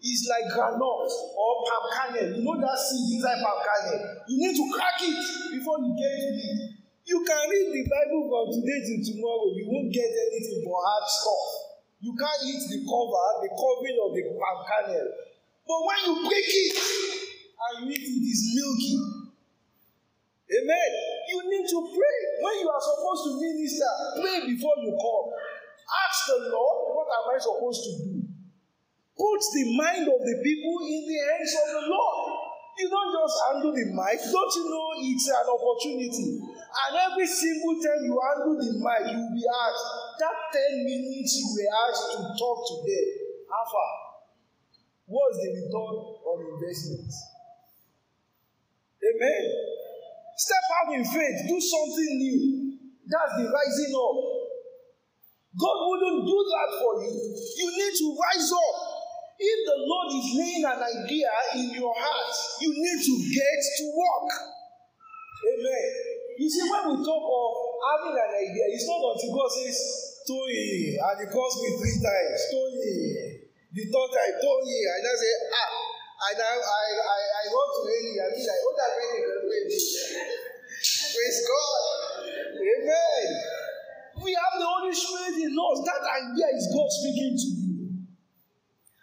is 0.05 0.29
like 0.31 0.47
granite 0.53 1.11
or 1.11 1.53
palm 1.67 1.85
kernel. 1.91 2.39
You 2.39 2.45
know 2.45 2.55
that 2.61 2.79
seed 2.79 3.19
inside 3.19 3.41
palm 3.43 3.59
kernel. 3.65 3.99
You 4.31 4.37
need 4.47 4.55
to 4.55 4.67
crack 4.77 5.01
it 5.03 5.19
before 5.59 5.83
you 5.83 5.91
get 5.99 6.15
to 6.23 6.31
it. 6.39 6.61
You 7.03 7.19
can 7.27 7.43
read 7.51 7.69
the 7.73 7.83
Bible 7.83 8.23
from 8.31 8.47
today 8.63 8.79
till 8.87 9.03
tomorrow. 9.11 9.51
You 9.59 9.65
won't 9.67 9.91
get 9.91 10.07
anything 10.07 10.63
but 10.69 10.79
hard 10.79 11.07
stuff. 11.11 11.49
You 11.99 12.13
can't 12.13 12.41
eat 12.47 12.63
the 12.63 12.79
cover, 12.85 13.27
the 13.43 13.51
covering 13.57 13.99
of 14.05 14.11
the 14.15 14.23
palm 14.37 14.59
kernel. 14.69 15.09
But 15.65 15.81
when 15.81 15.99
you 16.05 16.15
break 16.29 16.45
it 16.45 16.77
and 16.77 17.89
you 17.89 17.97
eat 17.97 18.05
it, 18.05 18.21
it's 18.21 18.45
milky. 18.53 19.25
Amen. 20.45 20.91
You 21.33 21.39
need 21.49 21.67
to 21.67 21.81
pray. 21.89 22.19
When 22.45 22.55
you 22.61 22.69
are 22.69 22.85
supposed 22.85 23.23
to 23.25 23.31
minister, 23.41 23.93
pray 24.21 24.39
before 24.45 24.77
you 24.85 24.93
come. 24.93 25.27
Ask 25.33 26.19
the 26.29 26.53
Lord, 26.53 26.77
what 26.93 27.09
am 27.09 27.33
I 27.33 27.39
supposed 27.41 27.81
to 27.81 27.93
do? 28.05 28.15
Put 29.17 29.41
the 29.41 29.65
mind 29.79 30.05
of 30.05 30.21
the 30.21 30.37
people 30.45 30.77
in 30.85 31.01
the 31.09 31.19
hands 31.33 31.53
of 31.55 31.69
the 31.81 31.85
Lord. 31.89 32.19
You 32.77 32.91
don't 32.91 33.15
just 33.15 33.37
handle 33.47 33.73
the 33.73 33.87
mic. 33.95 34.19
Don't 34.19 34.53
you 34.59 34.65
know 34.69 34.89
it's 35.01 35.31
an 35.31 35.47
opportunity? 35.47 36.43
And 36.43 36.93
every 36.99 37.29
single 37.31 37.79
time 37.79 38.03
you 38.03 38.19
handle 38.19 38.59
the 38.59 38.73
mic, 38.83 39.15
you 39.15 39.19
will 39.23 39.33
be 39.33 39.47
asked, 39.47 39.87
that 40.19 40.37
10 40.53 40.85
minutes 40.85 41.39
you 41.39 41.47
were 41.55 41.73
asked 41.89 42.19
to 42.19 42.21
talk 42.35 42.59
today, 42.69 43.07
how 43.47 43.65
far? 43.65 44.04
What's 45.15 45.39
the 45.39 45.51
return 45.63 45.95
on 46.27 46.39
investment? 46.43 47.07
Amen. 48.99 49.45
Step 50.35 50.65
out 50.75 50.91
in 50.91 51.07
faith, 51.07 51.39
do 51.47 51.55
something 51.63 52.13
new. 52.19 52.75
That's 53.07 53.39
the 53.39 53.47
rising 53.47 53.95
up. 53.95 54.19
God 55.55 55.79
wouldn't 55.87 56.27
do 56.27 56.39
that 56.51 56.71
for 56.83 56.93
you. 57.07 57.15
You 57.15 57.69
need 57.79 57.95
to 57.95 58.07
rise 58.11 58.51
up. 58.51 58.77
If 59.39 59.59
the 59.63 59.79
Lord 59.87 60.09
is 60.19 60.27
laying 60.35 60.67
an 60.67 60.83
idea 60.83 61.31
in 61.63 61.79
your 61.79 61.95
heart, 61.95 62.35
you 62.59 62.75
need 62.75 62.99
to 62.99 63.15
get 63.31 63.59
to 63.79 63.85
work. 63.95 64.31
Amen. 65.47 65.91
You 66.43 66.51
see, 66.51 66.67
when 66.67 66.91
we 66.91 67.07
talk 67.07 67.23
of 67.23 67.51
having 67.87 68.19
an 68.19 68.31
idea, 68.35 68.67
it's 68.75 68.91
not 68.91 68.99
until 68.99 69.31
God 69.31 69.51
says, 69.63 69.79
Toye, 70.27 70.99
and 70.99 71.17
he 71.23 71.27
calls 71.31 71.55
me 71.63 71.71
three 71.79 72.03
times, 72.03 72.41
Toye. 72.51 73.44
The 73.75 73.83
third 73.91 74.11
time, 74.15 74.35
Toye, 74.39 74.81
and 74.87 75.03
I 75.03 75.15
say, 75.19 75.35
ah, 75.51 75.75
and 76.31 76.39
I, 76.39 76.55
I, 76.63 76.85
I, 76.95 77.19
I 77.27 77.45
want 77.51 77.71
to 77.75 77.81
really, 77.91 78.15
I 78.23 78.27
mean, 78.31 78.47
like, 78.47 78.63
what 78.63 78.75
that 78.79 78.93
really 79.03 79.19
going 79.19 79.67
to 79.67 79.79
Praise 80.79 81.41
God. 81.43 81.83
Amen. 82.55 83.27
We 84.23 84.31
have 84.31 84.55
the 84.63 84.69
Holy 84.71 84.95
Spirit 84.95 85.43
in 85.43 85.59
us. 85.59 85.79
That 85.91 86.07
idea 86.07 86.49
is 86.55 86.71
God 86.71 86.87
speaking 86.87 87.35
to 87.35 87.49
you. 87.51 87.75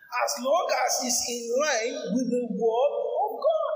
As 0.08 0.32
long 0.40 0.68
as 0.72 0.94
it's 1.04 1.20
in 1.28 1.44
line 1.60 1.96
with 2.16 2.32
the 2.32 2.44
word 2.56 2.94
of 2.96 3.32
God. 3.44 3.76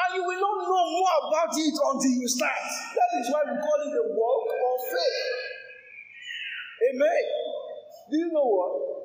And 0.00 0.10
you 0.16 0.22
will 0.24 0.40
not 0.40 0.64
know 0.64 0.84
more 0.96 1.12
about 1.28 1.52
it 1.52 1.76
until 1.76 2.14
you 2.16 2.28
start. 2.28 2.64
That 2.96 3.10
is 3.20 3.28
why 3.28 3.44
we 3.52 3.56
call 3.60 3.78
it 3.84 3.92
the 3.92 4.06
walk 4.16 4.48
of 4.48 4.78
faith. 4.88 5.28
Amen. 6.88 7.24
Do 8.08 8.16
you 8.16 8.32
know 8.32 8.48
what? 8.48 8.99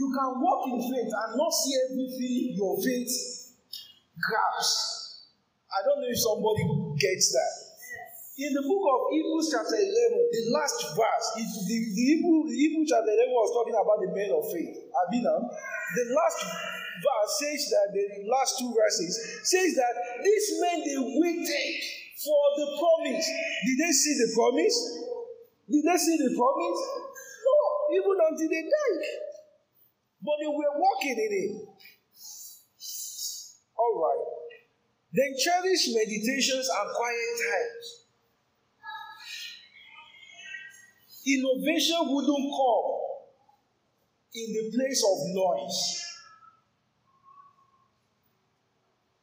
You 0.00 0.08
can 0.08 0.40
walk 0.40 0.64
in 0.64 0.80
faith 0.80 1.12
and 1.12 1.30
not 1.36 1.52
see 1.52 1.76
everything 1.76 2.56
your 2.56 2.72
faith 2.80 3.12
grabs. 4.16 4.70
I 5.68 5.84
don't 5.84 6.00
know 6.00 6.08
if 6.08 6.16
somebody 6.16 6.64
gets 6.96 7.28
that. 7.36 7.54
In 8.40 8.56
the 8.56 8.64
book 8.64 8.80
of 8.80 8.98
Hebrews, 9.12 9.52
chapter 9.52 9.76
11, 9.76 9.92
the 9.92 10.44
last 10.56 10.96
verse, 10.96 11.26
it, 11.36 11.44
the, 11.68 11.76
the, 11.92 12.04
Hebrew, 12.16 12.48
the 12.48 12.56
Hebrew 12.56 12.88
chapter 12.88 13.12
11 13.12 13.28
was 13.28 13.52
talking 13.52 13.76
about 13.76 14.00
the 14.00 14.08
men 14.16 14.32
of 14.32 14.48
faith. 14.48 14.88
Abinam. 14.88 15.44
The 15.52 16.04
last 16.16 16.40
verse 16.48 17.32
says 17.44 17.60
that, 17.76 17.92
the 17.92 18.24
last 18.24 18.56
two 18.56 18.72
verses, 18.72 19.12
says 19.44 19.76
that 19.76 19.94
these 20.24 20.48
men, 20.64 20.80
they 20.80 20.96
waited 20.96 21.76
for 22.24 22.40
the 22.56 22.66
promise. 22.80 23.28
Did 23.68 23.76
they 23.84 23.92
see 23.92 24.16
the 24.16 24.32
promise? 24.32 24.76
Did 25.68 25.84
they 25.84 25.98
see 26.00 26.16
the 26.16 26.32
promise? 26.32 26.80
No, 27.44 27.56
even 28.00 28.16
until 28.16 28.48
they 28.48 28.64
died. 28.64 29.29
But 30.22 30.34
they 30.40 30.46
were 30.46 30.74
walking 30.76 31.16
in 31.16 31.32
it. 31.32 31.68
All 33.78 33.94
right. 33.96 34.40
Then 35.12 35.34
cherish 35.38 35.88
meditations 35.94 36.68
and 36.68 36.90
quiet 36.94 37.32
times. 37.40 38.00
Innovation 41.26 41.96
wouldn't 42.00 42.50
come 42.52 43.00
in 44.34 44.52
the 44.54 44.70
place 44.76 45.02
of 45.04 45.18
noise. 45.34 46.04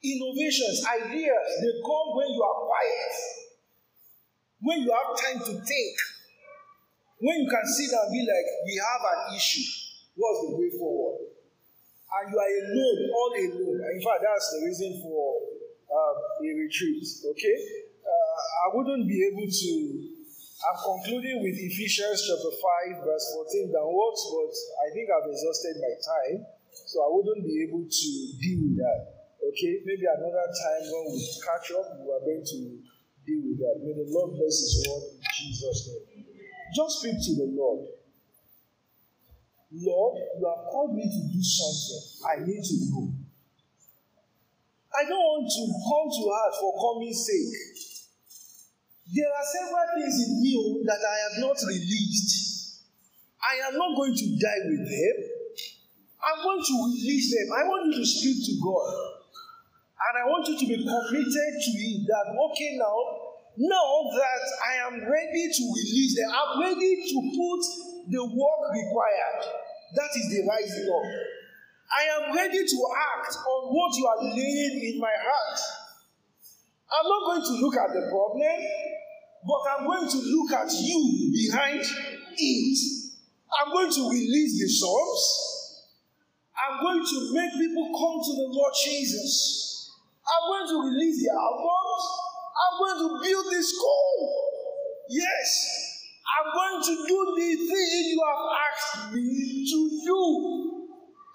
Innovations, 0.03 0.85
ideas, 0.85 1.47
they 1.61 1.81
come 1.81 2.15
when 2.15 2.29
you 2.29 2.43
are 2.43 2.65
quiet, 2.65 3.13
when 4.61 4.81
you 4.81 4.91
have 4.93 5.17
time 5.17 5.39
to 5.39 5.65
think, 5.65 5.95
when 7.19 7.41
you 7.41 7.49
can 7.49 7.65
sit 7.65 7.91
and 7.91 8.11
be 8.11 8.19
like, 8.19 8.45
we 8.65 8.75
have 8.77 9.01
an 9.01 9.35
issue. 9.35 9.86
What's 10.17 10.49
the 10.49 10.57
way 10.57 10.73
forward? 10.73 11.29
And 12.09 12.25
you 12.33 12.37
are 12.41 12.53
alone, 12.65 12.99
all 13.13 13.31
alone. 13.37 13.77
In 13.85 14.01
fact, 14.01 14.25
that's 14.25 14.47
the 14.57 14.65
reason 14.65 14.97
for 15.05 15.37
um, 15.93 16.17
a 16.41 16.49
retreat. 16.57 17.05
Okay? 17.05 17.57
Uh, 18.01 18.39
I 18.65 18.65
wouldn't 18.73 19.05
be 19.05 19.29
able 19.29 19.45
to. 19.45 19.71
I'm 20.57 20.79
concluding 20.81 21.45
with 21.45 21.53
Ephesians 21.53 22.25
chapter 22.25 22.49
5, 22.97 23.05
verse 23.05 23.25
14 23.61 23.69
downwards, 23.69 24.21
but 24.33 24.53
I 24.81 24.87
think 24.89 25.05
I've 25.05 25.29
exhausted 25.29 25.77
my 25.77 25.93
time, 26.01 26.37
so 26.73 27.05
I 27.05 27.09
wouldn't 27.13 27.45
be 27.45 27.61
able 27.69 27.85
to 27.85 28.09
deal 28.41 28.65
with 28.65 28.75
that. 28.81 28.99
Okay? 29.37 29.85
Maybe 29.85 30.09
another 30.09 30.49
time 30.49 30.81
when 30.81 31.13
we 31.13 31.21
catch 31.45 31.69
up, 31.77 32.01
we 32.01 32.09
are 32.09 32.25
going 32.25 32.41
to 32.41 32.57
deal 33.21 33.41
with 33.45 33.61
that. 33.61 33.85
May 33.85 33.93
the 34.01 34.09
Lord 34.09 34.33
bless 34.33 34.65
His 34.65 34.81
word 34.81 35.13
in 35.13 35.21
Jesus' 35.29 35.93
name. 35.93 36.25
Just 36.73 37.05
speak 37.05 37.21
to 37.21 37.31
the 37.37 37.53
Lord. 37.53 37.96
Lord, 39.71 40.15
you 40.39 40.45
have 40.47 40.71
called 40.71 40.95
me 40.95 41.03
to 41.03 41.21
do 41.27 41.41
something. 41.43 42.03
I 42.23 42.35
need 42.47 42.63
to 42.63 42.75
know. 42.87 43.11
I 44.95 45.03
don't 45.03 45.19
want 45.19 45.45
to 45.45 45.63
come 45.67 46.07
to 46.07 46.23
heart 46.31 46.53
for 46.55 46.71
coming 46.79 47.13
sake. 47.13 48.07
There 49.11 49.27
are 49.27 49.47
several 49.51 49.87
things 49.99 50.15
in 50.23 50.41
me 50.41 50.51
oh, 50.55 50.83
that 50.87 50.99
I 51.03 51.17
have 51.27 51.35
not 51.43 51.57
released. 51.67 52.83
I 53.43 53.67
am 53.67 53.77
not 53.77 53.95
going 53.95 54.15
to 54.15 54.27
die 54.39 54.63
with 54.71 54.83
them. 54.87 55.15
I'm 56.23 56.43
going 56.43 56.63
to 56.63 56.75
release 56.91 57.31
them. 57.35 57.47
I 57.51 57.63
want 57.67 57.91
you 57.91 57.99
to 57.99 58.05
speak 58.07 58.39
to 58.47 58.53
God. 58.63 58.91
And 59.99 60.13
I 60.15 60.25
want 60.31 60.47
you 60.47 60.57
to 60.59 60.65
be 60.65 60.79
committed 60.79 61.53
to 61.59 61.71
it 61.75 62.07
that, 62.07 62.25
okay, 62.31 62.79
now, 62.79 62.97
now 63.59 63.89
that 64.15 64.43
I 64.63 64.73
am 64.87 64.95
ready 65.03 65.43
to 65.51 65.63
release 65.75 66.15
them, 66.15 66.29
I'm 66.31 66.61
ready 66.61 67.03
to 67.11 67.17
put 67.35 67.61
the 68.09 68.23
work 68.23 68.61
required. 68.73 69.41
That 69.95 70.09
is 70.15 70.29
the 70.31 70.47
rising 70.47 70.87
up. 70.87 71.07
I 71.87 72.01
am 72.19 72.35
ready 72.35 72.65
to 72.65 72.79
act 73.15 73.35
on 73.35 73.73
what 73.73 73.95
you 73.95 74.05
are 74.07 74.23
laying 74.23 74.93
in 74.93 74.99
my 74.99 75.13
heart. 75.15 75.59
I'm 76.91 77.07
not 77.07 77.21
going 77.25 77.41
to 77.41 77.53
look 77.63 77.75
at 77.75 77.89
the 77.93 78.07
problem, 78.09 78.59
but 79.47 79.61
I'm 79.71 79.85
going 79.87 80.09
to 80.09 80.17
look 80.17 80.51
at 80.51 80.71
you 80.71 81.31
behind 81.31 81.83
it. 82.37 82.77
I'm 83.59 83.71
going 83.71 83.91
to 83.91 84.09
release 84.09 84.59
the 84.59 84.67
songs. 84.67 85.83
I'm 86.57 86.81
going 86.81 87.05
to 87.05 87.33
make 87.33 87.51
people 87.53 87.85
come 87.95 88.19
to 88.23 88.33
the 88.35 88.47
Lord 88.51 88.73
Jesus. 88.83 89.91
I'm 90.27 90.49
going 90.51 90.67
to 90.67 90.89
release 90.91 91.23
the 91.23 91.31
albums. 91.31 92.03
I'm 92.57 92.75
going 92.79 92.99
to 93.07 93.23
build 93.23 93.45
the 93.53 93.63
school. 93.63 94.43
Yes. 95.09 95.86
I'm 96.47 96.55
going 96.55 96.79
to 96.79 96.95
do 97.03 97.19
the 97.35 97.51
thing 97.59 97.91
you 98.07 98.23
have 98.23 98.45
asked 98.55 99.11
me 99.11 99.67
to 99.67 99.79
do. 99.99 100.21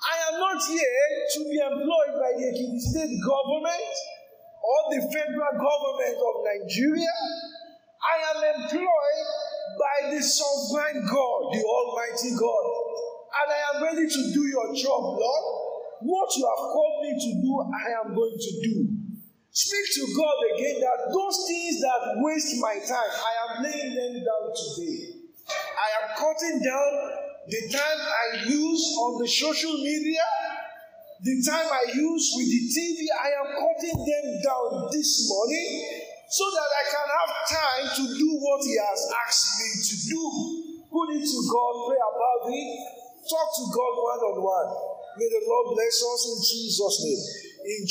I 0.00 0.32
am 0.32 0.40
not 0.40 0.56
here 0.64 1.04
to 1.36 1.38
be 1.52 1.58
employed 1.60 2.14
by 2.16 2.32
the 2.40 2.80
state 2.80 3.12
government 3.20 3.92
or 4.64 4.78
the 4.88 5.00
federal 5.12 5.52
government 5.52 6.16
of 6.16 6.34
Nigeria. 6.48 7.16
I 8.00 8.16
am 8.24 8.38
employed 8.56 9.28
by 9.76 10.16
the 10.16 10.22
sovereign 10.22 11.04
God, 11.04 11.40
the 11.52 11.60
Almighty 11.60 12.32
God. 12.32 12.64
And 13.36 13.48
I 13.52 13.60
am 13.76 13.82
ready 13.84 14.08
to 14.08 14.22
do 14.32 14.42
your 14.48 14.72
job, 14.72 15.02
Lord. 15.20 15.44
What 16.08 16.28
you 16.36 16.44
have 16.48 16.64
called 16.72 17.04
me 17.04 17.12
to 17.20 17.30
do, 17.36 17.52
I 17.68 18.00
am 18.00 18.14
going 18.16 18.38
to 18.40 18.52
do. 18.64 18.91
Speak 19.52 19.84
to 20.00 20.16
God 20.16 20.36
again 20.56 20.80
that 20.80 21.12
those 21.12 21.44
things 21.44 21.76
that 21.84 22.16
waste 22.24 22.56
my 22.56 22.72
time, 22.88 23.12
I 23.12 23.32
am 23.44 23.62
laying 23.62 23.92
them 23.92 24.24
down 24.24 24.48
today. 24.48 25.28
I 25.76 25.88
am 26.00 26.06
cutting 26.16 26.64
down 26.64 26.92
the 27.52 27.60
time 27.68 28.00
I 28.00 28.48
use 28.48 28.84
on 28.96 29.20
the 29.20 29.28
social 29.28 29.76
media, 29.76 30.24
the 31.20 31.36
time 31.44 31.68
I 31.68 31.84
use 31.92 32.32
with 32.32 32.48
the 32.48 32.62
TV, 32.64 33.04
I 33.12 33.28
am 33.44 33.48
cutting 33.60 33.98
them 34.00 34.26
down 34.40 34.88
this 34.88 35.28
morning 35.28 36.00
so 36.32 36.48
that 36.48 36.68
I 36.72 36.84
can 36.88 37.06
have 37.12 37.32
time 37.44 37.86
to 37.92 38.04
do 38.08 38.28
what 38.40 38.64
He 38.64 38.72
has 38.80 39.04
asked 39.28 39.60
me 39.60 39.68
to 39.84 39.94
do. 40.16 40.22
Put 40.88 41.12
it 41.12 41.28
to 41.28 41.38
God, 41.52 41.92
pray 41.92 42.00
about 42.00 42.48
it, 42.48 42.68
talk 43.28 43.48
to 43.52 43.64
God 43.68 43.94
one 44.00 44.22
on 44.32 44.36
one. 44.40 44.70
May 45.20 45.28
the 45.28 45.44
Lord 45.44 45.76
bless 45.76 46.00
us 46.00 46.20
in 46.24 46.38
Jesus' 46.40 47.04
name. 47.04 47.52
In 47.62 47.86